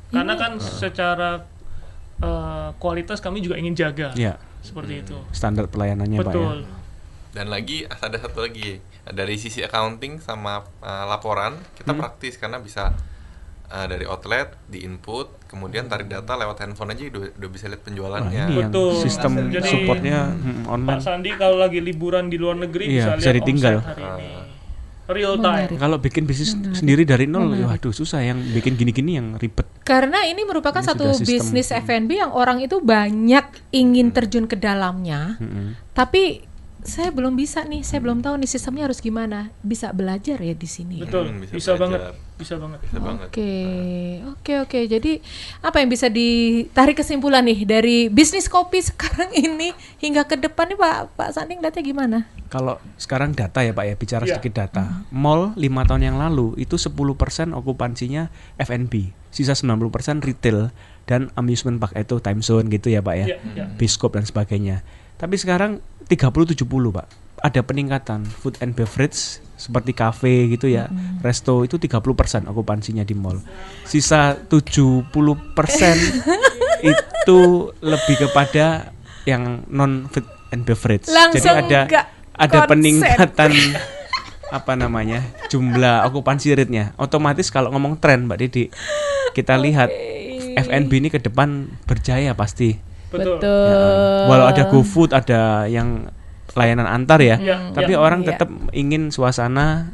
[0.10, 1.42] karena kan secara
[2.20, 6.30] eh, kualitas kami juga ingin jaga Ya, seperti itu standar pelayanannya Pak ya.
[6.30, 6.58] betul
[7.32, 12.00] Dan lagi ada satu lagi dari sisi accounting sama uh, laporan kita Hmm.
[12.00, 12.94] praktis karena bisa
[13.74, 17.82] uh, dari outlet di input kemudian tarik data lewat handphone aja udah, udah bisa lihat
[17.82, 18.46] penjualannya.
[18.48, 19.02] ini yang Betul.
[19.02, 21.02] sistem Jadi, supportnya hmm, Pak online.
[21.02, 23.76] Sandi kalau lagi liburan di luar negeri Iya, bisa bisa lihat ditinggal.
[23.82, 24.54] omset hari ini
[25.04, 28.24] real time Kalau bikin bisnis sendiri dari nol, waduh susah.
[28.24, 29.68] Yang bikin gini-gini yang ribet.
[29.84, 33.44] Karena ini merupakan Ini satu bisnis F&B yang orang itu banyak
[33.76, 35.76] ingin terjun ke dalamnya, Mm-mm.
[35.92, 36.48] tapi
[36.84, 39.50] saya belum bisa nih, saya belum tahu nih sistemnya harus gimana.
[39.60, 41.00] Bisa belajar ya di sini.
[41.00, 41.08] ya?
[41.08, 42.00] betul Hmm, bisa bisa, banget
[42.34, 43.28] bisa banget Bisa banget.
[43.30, 43.54] Oke,
[44.28, 44.80] oke, oke.
[44.86, 45.12] Jadi
[45.60, 50.78] apa yang bisa ditarik kesimpulan nih dari bisnis kopi sekarang ini hingga ke depan nih
[50.78, 52.18] Pak Pak Sanding lihatnya gimana?
[52.48, 54.38] Kalau sekarang data ya Pak ya, bicara Iya.
[54.38, 55.02] sedikit data.
[55.10, 56.94] Mall lima tahun yang lalu itu 10%
[57.52, 60.70] okupansinya F&B, sisa 90% retail
[61.04, 63.26] dan amusement park itu time zone gitu ya Pak ya.
[63.26, 63.66] Iya, iya.
[63.74, 64.86] Biskop dan sebagainya.
[65.24, 65.80] Tapi sekarang
[66.12, 67.08] 30-70 Pak.
[67.40, 70.92] Ada peningkatan food and beverage seperti cafe gitu ya,
[71.24, 73.40] resto itu 30% okupansinya di mall.
[73.88, 75.08] Sisa 70%
[76.92, 77.40] itu
[77.80, 78.92] lebih kepada
[79.24, 81.08] yang non food and beverage.
[81.08, 81.80] Langsung Jadi ada
[82.36, 82.72] ada konsen.
[82.76, 83.52] peningkatan
[84.60, 85.24] apa namanya?
[85.48, 86.92] jumlah okupansi rate-nya.
[87.00, 88.68] Otomatis kalau ngomong tren Mbak Didi,
[89.32, 89.88] kita lihat
[90.68, 92.93] F&B ini ke depan berjaya pasti.
[93.14, 93.80] Betul, Ya,
[94.26, 96.10] walau ada GoFood, ada yang
[96.54, 98.00] layanan antar ya, Iya, tapi iya.
[98.00, 98.34] orang Iya.
[98.34, 99.94] tetap ingin suasana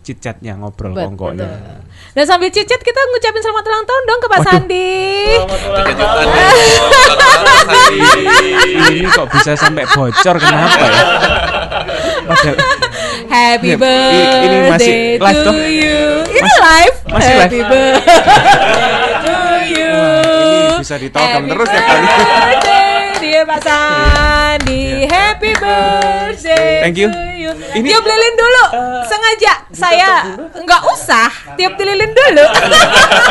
[0.00, 1.02] chit-chatnya ngobrol Betul.
[1.10, 1.82] kongkonya.
[2.12, 4.46] Dan sambil cicit kita ngucapin selamat ulang tahun dong ke Pak Waduh.
[4.48, 4.90] Sandi.
[5.36, 6.70] selamat ulang tahun nih.
[6.78, 7.98] Selamat ulang tahun, Sandi.
[8.94, 11.02] Ini kok bisa sampai bocor kenapa ya?
[12.26, 12.56] Padahal
[13.26, 15.54] Happy birthday ini masih live to toh?
[15.58, 15.98] you.
[16.24, 16.96] Ini live.
[17.06, 17.42] masih live.
[17.42, 19.14] Happy birthday
[20.86, 22.06] bisa Happy terus ya kali.
[22.06, 24.84] birthday, Dear Pak Sandi.
[25.10, 27.10] Happy birthday Thank you.
[27.74, 28.64] Ini- tiup lilin dulu.
[29.10, 31.26] Sengaja saya nggak usah
[31.58, 32.46] tiup lilin dulu.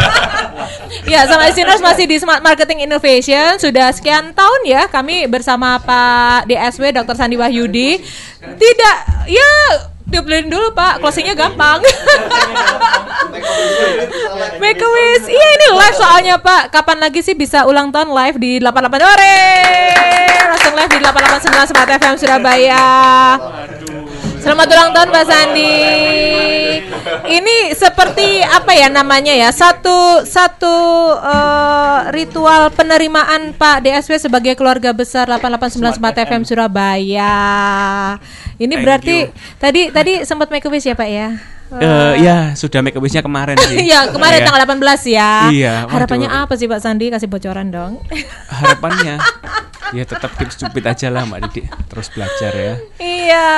[1.15, 6.51] ya, sama listeners masih di Smart Marketing Innovation sudah sekian tahun ya kami bersama Pak
[6.51, 7.15] DSW Dr.
[7.15, 8.03] Sandi Wahyudi.
[8.43, 8.97] Tidak,
[9.31, 9.51] ya
[10.11, 11.81] lilin dulu Pak, closingnya gampang.
[14.61, 15.27] Make a wish.
[15.27, 16.71] Iya ini live soalnya Pak.
[16.71, 19.41] Kapan lagi sih bisa ulang tahun live di 88 Ore?
[20.55, 22.85] Langsung live di 889 Smart FM Surabaya.
[24.45, 25.73] Selamat ulang tahun Pak Sandi.
[27.25, 29.49] Ini seperti apa ya namanya ya?
[29.49, 30.75] Satu satu
[31.17, 37.33] eh, ritual penerimaan Pak DSW sebagai keluarga besar 889 Smart FM Surabaya.
[38.61, 39.33] Ini Thank berarti you.
[39.57, 41.27] tadi tadi sempat make a wish ya Pak ya?
[41.81, 43.81] Eh, ya sudah make a wish-nya kemarin sih.
[43.89, 44.45] Iya, kemarin Iya.
[44.45, 45.31] tanggal 18 ya.
[45.49, 45.93] Iya, waduh.
[45.97, 47.09] Harapannya apa sih Pak Sandi?
[47.09, 48.05] Kasih bocoran dong.
[48.53, 49.17] Harapannya
[49.91, 52.73] ya tetap keep stupid aja lah Mbak Didi, terus belajar ya.
[52.97, 53.49] iya,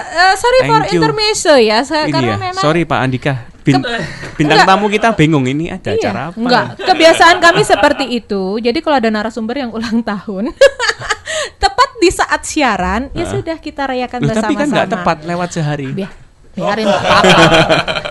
[0.00, 0.98] eh, sorry for Thank you.
[0.98, 1.78] intermezzo ya.
[1.82, 3.84] Saya, Ini karena ya, memang sorry Pak Andika, Bin-
[4.34, 4.66] bintang Enggak.
[4.66, 6.36] tamu kita bingung ini ada Iya, acara apa?
[6.36, 8.42] Enggak, kebiasaan kami seperti itu.
[8.58, 10.50] Jadi kalau ada narasumber yang ulang tahun,
[11.62, 14.42] tepat di saat siaran, ya sudah kita rayakan bersama-sama.
[14.42, 15.92] tapi kan nggak tepat lewat sehari.
[15.92, 16.10] Biar,
[16.54, 17.44] biarin nggak apa-apa.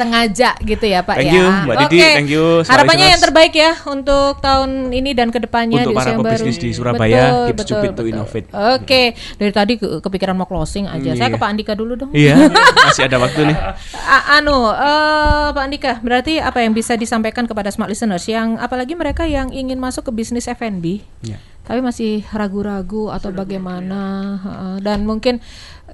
[0.00, 1.34] Sengaja gitu ya Pak Thank ya.
[1.34, 1.98] you, Mbak Didi.
[1.98, 2.08] Oke.
[2.10, 5.94] Thank you, Smart Harapannya yang terbaik ya untuk tahun ini dan ke depannya Untuk di
[5.94, 6.32] para usia yang baru.
[6.32, 8.46] pebisnis di Surabaya, keep stupid to innovate.
[8.50, 9.02] Oke,
[9.36, 11.12] dari tadi ke- kepikiran mau closing aja.
[11.12, 11.34] Saya Iya.
[11.34, 12.10] ke Pak Andika dulu dong.
[12.10, 12.48] Iya,
[12.86, 13.56] masih ada waktu nih.
[13.94, 18.94] A- anu, eh, Pak Andika, berarti apa yang bisa disampaikan kepada smart listeners yang apalagi
[18.94, 21.36] mereka yang ingin masuk ke bisnis F&B, Ya.
[21.62, 24.00] tapi masih ragu-ragu atau bagaimana,
[24.38, 25.38] heeh, dan mungkin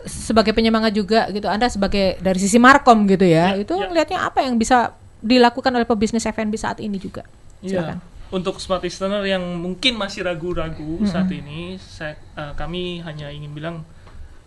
[0.07, 4.54] sebagai penyemangat juga gitu, Anda sebagai dari sisi markom gitu ya, itu ngelihatnya apa yang
[4.54, 7.26] bisa dilakukan oleh pebisnis F&B saat ini juga?
[7.61, 7.98] Silakan.
[7.98, 8.14] Iya.
[8.26, 13.86] Untuk smart listener yang mungkin masih ragu-ragu saat ini, saya, eh, kami hanya ingin bilang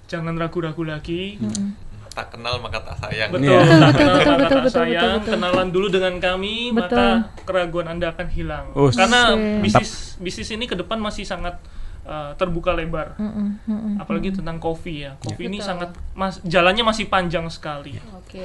[0.08, 1.38] jangan ragu-ragu lagi.
[2.10, 3.60] tak kenal maka tak sayang Betul, Iya.
[3.64, 5.14] tak kenal Betul, maka betul, tak betul, betul, sayang.
[5.22, 5.34] betul.
[5.40, 6.76] Kenalan dulu dengan kami, Betul.
[6.76, 7.04] maka
[7.48, 8.66] keraguan anda akan hilang.
[8.76, 9.62] Oh, Karena Sip.
[9.64, 11.56] bisnis bisnis ini ke depan masih sangat
[12.04, 13.16] eh, terbuka lebar.
[13.18, 13.94] Mm-mm, mm-mm.
[14.00, 15.16] Apalagi tentang kopi ya.
[15.20, 15.68] Kopi ini Betul.
[15.68, 17.98] sangat mas, jalannya masih panjang sekali.
[18.16, 18.44] Oke.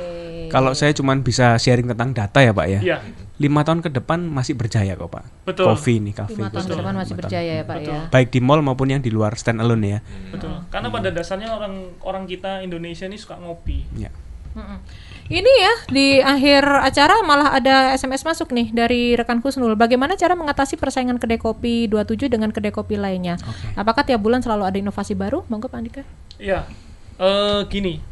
[0.48, 2.80] Kalau saya cuman bisa sharing tentang data ya Pak ya.
[2.80, 2.98] Iya,
[3.34, 5.24] Lima tahun ke depan masih berjaya kok Pak.
[5.42, 5.66] betul.
[5.66, 6.38] Kopi nih kafe.
[6.38, 6.78] lima tahun ke Betul.
[6.80, 7.94] depan masih berjaya ya Pak Betul.
[7.94, 8.00] ya.
[8.08, 9.98] Baik di mall maupun yang di luar stand alone ya.
[10.30, 10.54] Betul.
[10.70, 13.84] Karena pada dasarnya orang orang kita Indonesia ini suka ngopi.
[13.98, 14.14] Ya.
[14.54, 14.78] Mm-mm.
[15.24, 19.72] Ini ya di akhir acara malah ada SMS masuk nih dari rekan Kusnul.
[19.72, 23.40] Bagaimana cara mengatasi persaingan kedai kopi 27 dengan kedai kopi lainnya?
[23.40, 23.72] Oke.
[23.72, 25.40] Apakah tiap bulan selalu ada inovasi baru?
[25.48, 26.02] Monggo Pak Andika.
[26.36, 26.68] Ya,
[27.16, 28.04] eh gini,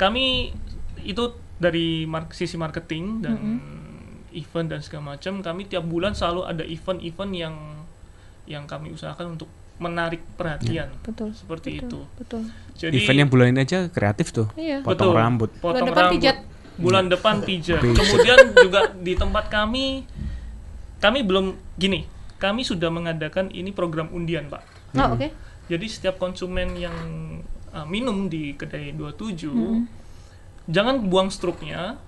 [0.00, 0.56] kami
[1.04, 3.36] itu dari mar- sisi marketing dan
[4.32, 7.54] event dan segala macam, kami tiap bulan selalu ada event-event yang
[8.48, 11.30] yang kami usahakan untuk menarik perhatian Betul.
[11.36, 12.00] seperti betul, itu.
[12.18, 12.42] Betul.
[12.78, 14.46] Jadi Event yang bulan ini aja kreatif tuh.
[14.54, 14.80] Iya.
[14.80, 15.18] Potong Betul.
[15.18, 15.50] rambut.
[15.52, 16.14] potong Bulan depan rambut.
[16.16, 16.36] pijat.
[16.78, 17.80] Bulan depan pijat.
[17.80, 17.98] Pijat.
[17.98, 20.06] Kemudian juga di tempat kami,
[20.96, 22.06] kami belum gini,
[22.36, 24.62] kami sudah mengadakan ini program undian, Pak.
[24.94, 25.28] Oh, oke.
[25.66, 26.94] Jadi setiap konsumen yang
[27.68, 29.50] uh, minum di kedai 27
[30.66, 31.98] jangan buang struknya,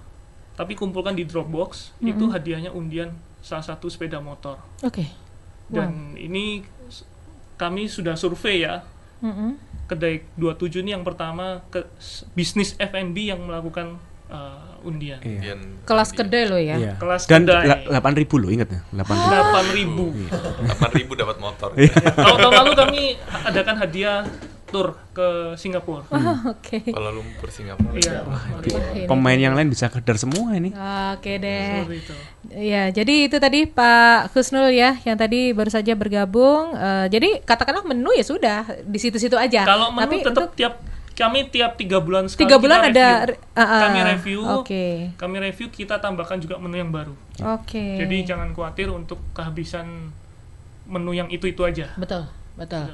[0.55, 1.99] tapi kumpulkan di Dropbox.
[1.99, 3.11] Itu hadiahnya undian
[3.41, 4.61] salah satu sepeda motor.
[4.81, 5.09] Oke.
[5.67, 7.03] Dan ini s-
[7.57, 8.85] kami sudah survei ya.
[9.21, 9.51] Mm-mm.
[9.85, 15.19] Kedai 27 ini yang pertama ke s- bisnis F&B yang melakukan uh, undian.
[15.21, 15.59] Iya.
[15.83, 16.75] Kelas kedai lo ya.
[16.75, 16.95] Iya.
[16.97, 17.85] Kelas Dan kedai.
[17.85, 18.81] la- 8.000 loh ingat ya?
[18.93, 20.31] 8.000.
[20.31, 20.73] 8.000.
[20.79, 23.03] 8.000 dapat motor Tahun tahun lalu kami
[23.45, 24.23] adakan hadiah
[24.71, 26.07] tur ke Singapura.
[26.15, 26.81] Oh, Oke.
[26.87, 28.23] Kuala Lumpur Singapura Iya.
[28.95, 29.05] ini.
[29.05, 30.71] Pemain yang lain bisa kedar semua ini.
[31.15, 31.83] Oke deh.
[31.83, 32.15] Seperti itu.
[32.51, 36.73] Ya, jadi itu tadi Pak Husnul ya, yang tadi baru saja bergabung.
[36.73, 39.67] Eh, jadi katakanlah menu ya sudah di situ-situ aja.
[39.67, 40.75] Kalau menu Tapi tetap untuk tiap
[41.21, 43.37] kami tiap tiga bulan sekali tiga kita bulan ada review.
[43.53, 44.85] uh, uh, kami review Oke.
[45.21, 47.13] kami review kita tambahkan juga menu yang baru
[47.45, 48.01] Oke.
[48.01, 50.09] jadi jangan khawatir untuk kehabisan
[50.89, 52.25] menu yang itu itu aja betul,
[52.57, 52.89] betul.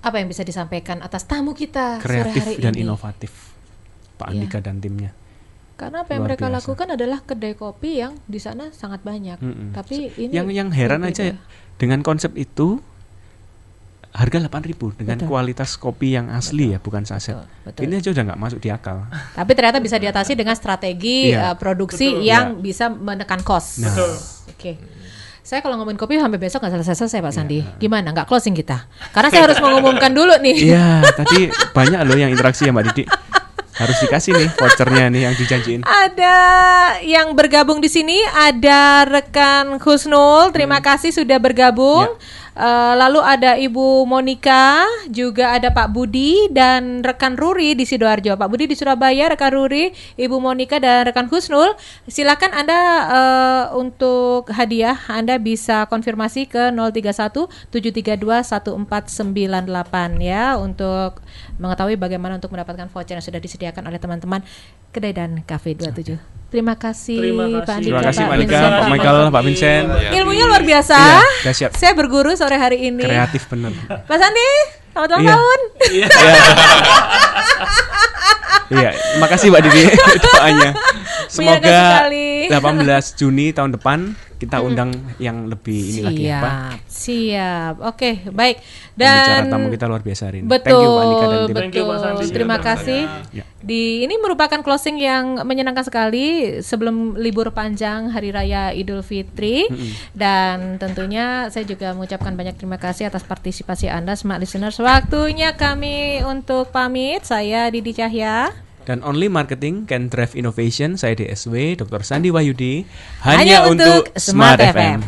[0.00, 2.82] Apa yang bisa disampaikan atas tamu kita sore Kreatif hari dan ini?
[2.82, 3.32] inovatif.
[4.14, 4.34] Pak Iya.
[4.36, 5.10] Andika dan timnya.
[5.74, 6.56] Karena apa yang Luar mereka biasa.
[6.60, 9.38] lakukan adalah kedai kopi yang di sana sangat banyak.
[9.38, 9.70] Mm-mm.
[9.72, 11.14] Tapi ini yang yang heran berbeda.
[11.14, 11.36] aja ya
[11.76, 12.82] dengan konsep itu
[14.10, 15.28] harga 8.000 dengan Betul.
[15.28, 17.36] kualitas kopi yang asli ya bukan saset.
[17.36, 17.82] Betul, betul.
[17.84, 19.06] Ini aja udah nggak masuk di akal.
[19.06, 21.52] Tapi ternyata bisa diatasi dengan strategi Iya.
[21.52, 22.24] uh, produksi Betul.
[22.24, 22.58] yang Iya.
[22.60, 23.78] bisa menekan cost.
[23.78, 23.86] Nah.
[23.88, 24.12] betul
[24.48, 24.72] Oke.
[25.48, 27.24] Saya kalau ngomongin kopi sampai besok nggak selesai-selesai Iya.
[27.24, 27.58] Pak Sandi.
[27.80, 28.12] Gimana?
[28.12, 28.84] Nggak closing kita?
[29.16, 30.76] Karena saya harus mengumumkan dulu nih.
[30.76, 33.08] Iya, tadi banyak loh yang interaksi ya Mbak Didi.
[33.80, 35.80] Harus dikasih nih vouchernya nih yang dijanjiin.
[35.88, 36.36] Ada
[37.00, 42.12] yang bergabung di sini, ada rekan Husnul, terima kasih sudah bergabung.
[42.58, 44.82] Eh, lalu ada Ibu Monika,
[45.14, 48.34] juga ada Pak Budi dan rekan Ruri di sidoarjo.
[48.34, 51.78] Pak Budi di Surabaya, rekan Ruri, Ibu Monika dan rekan Husnul.
[52.10, 52.80] Silakan Anda
[53.14, 61.22] eh, untuk hadiah, Anda bisa konfirmasi ke 031 732 1498 ya untuk
[61.62, 64.42] mengetahui bagaimana untuk mendapatkan voucher yang sudah disediakan oleh teman-teman
[64.90, 66.18] kedai dan kafe 27.
[66.48, 67.72] Terima kasih, Terima Pak kasih.
[67.74, 68.58] Andika, Terima kasih Pak Andika.
[68.58, 69.84] Pak Michael, Pak Vincent.
[69.92, 70.10] Iya.
[70.16, 70.96] Ilmunya luar biasa.
[70.96, 71.70] Iya, dahsyat.
[71.76, 73.04] Saya berguru sore hari ini.
[73.04, 73.76] Kreatif bener.
[73.84, 74.48] Pak Sandi,
[74.90, 75.30] selamat ulang Iya.
[75.30, 75.60] tahun.
[78.68, 79.82] Iya, makasih Mbak Didi
[80.26, 80.70] doanya.
[81.26, 81.68] Semoga
[82.04, 82.28] sekali.
[82.48, 83.98] 18 Juni tahun depan
[84.38, 86.86] kita undang yang lebih ini lagi ya, Pak.
[86.86, 87.74] Siap, siap.
[87.82, 88.56] Oke, baik.
[88.94, 90.46] Pembicara Dan tamu kita luar biasa hari ini.
[90.46, 91.42] Betul, Thank you Pak Andika dan tim.
[91.42, 91.58] betul.
[91.58, 92.24] Thank you, Pak Sandi.
[92.30, 93.02] Terima Siap, kasih.
[93.34, 93.44] Ya.
[93.58, 99.66] Di ini merupakan closing yang menyenangkan sekali sebelum libur panjang Hari Raya Idul Fitri
[100.14, 104.78] dan tentunya saya juga mengucapkan banyak terima kasih atas partisipasi Anda smart listeners.
[104.78, 107.26] Waktunya kami untuk pamit.
[107.26, 108.67] Saya Didi Cahya.
[108.88, 112.00] Dan Only Marketing Can Drive Innovation, saya DSW, Dr.
[112.00, 112.88] Sandi Wahyudi,
[113.20, 114.72] Hanya hanya, untuk Smart FM.
[114.72, 114.98] FM.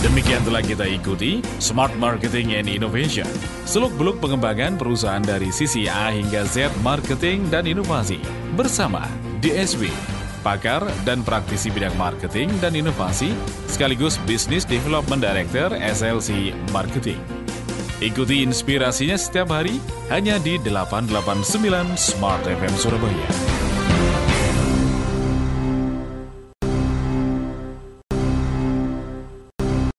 [0.00, 3.28] Demikian telah kita ikuti Smart Marketing and Innovation.
[3.68, 8.24] Seluk-beluk pengembangan perusahaan dari sisi A hingga Z marketing dan inovasi
[8.56, 9.04] bersama
[9.44, 9.92] DSW,
[10.40, 13.36] pakar dan praktisi bidang marketing dan inovasi
[13.68, 17.20] sekaligus Business Development Director SLC Marketing.
[18.02, 19.78] Ikuti inspirasinya setiap hari
[20.10, 23.73] hanya di 889 Smart FM Surabaya.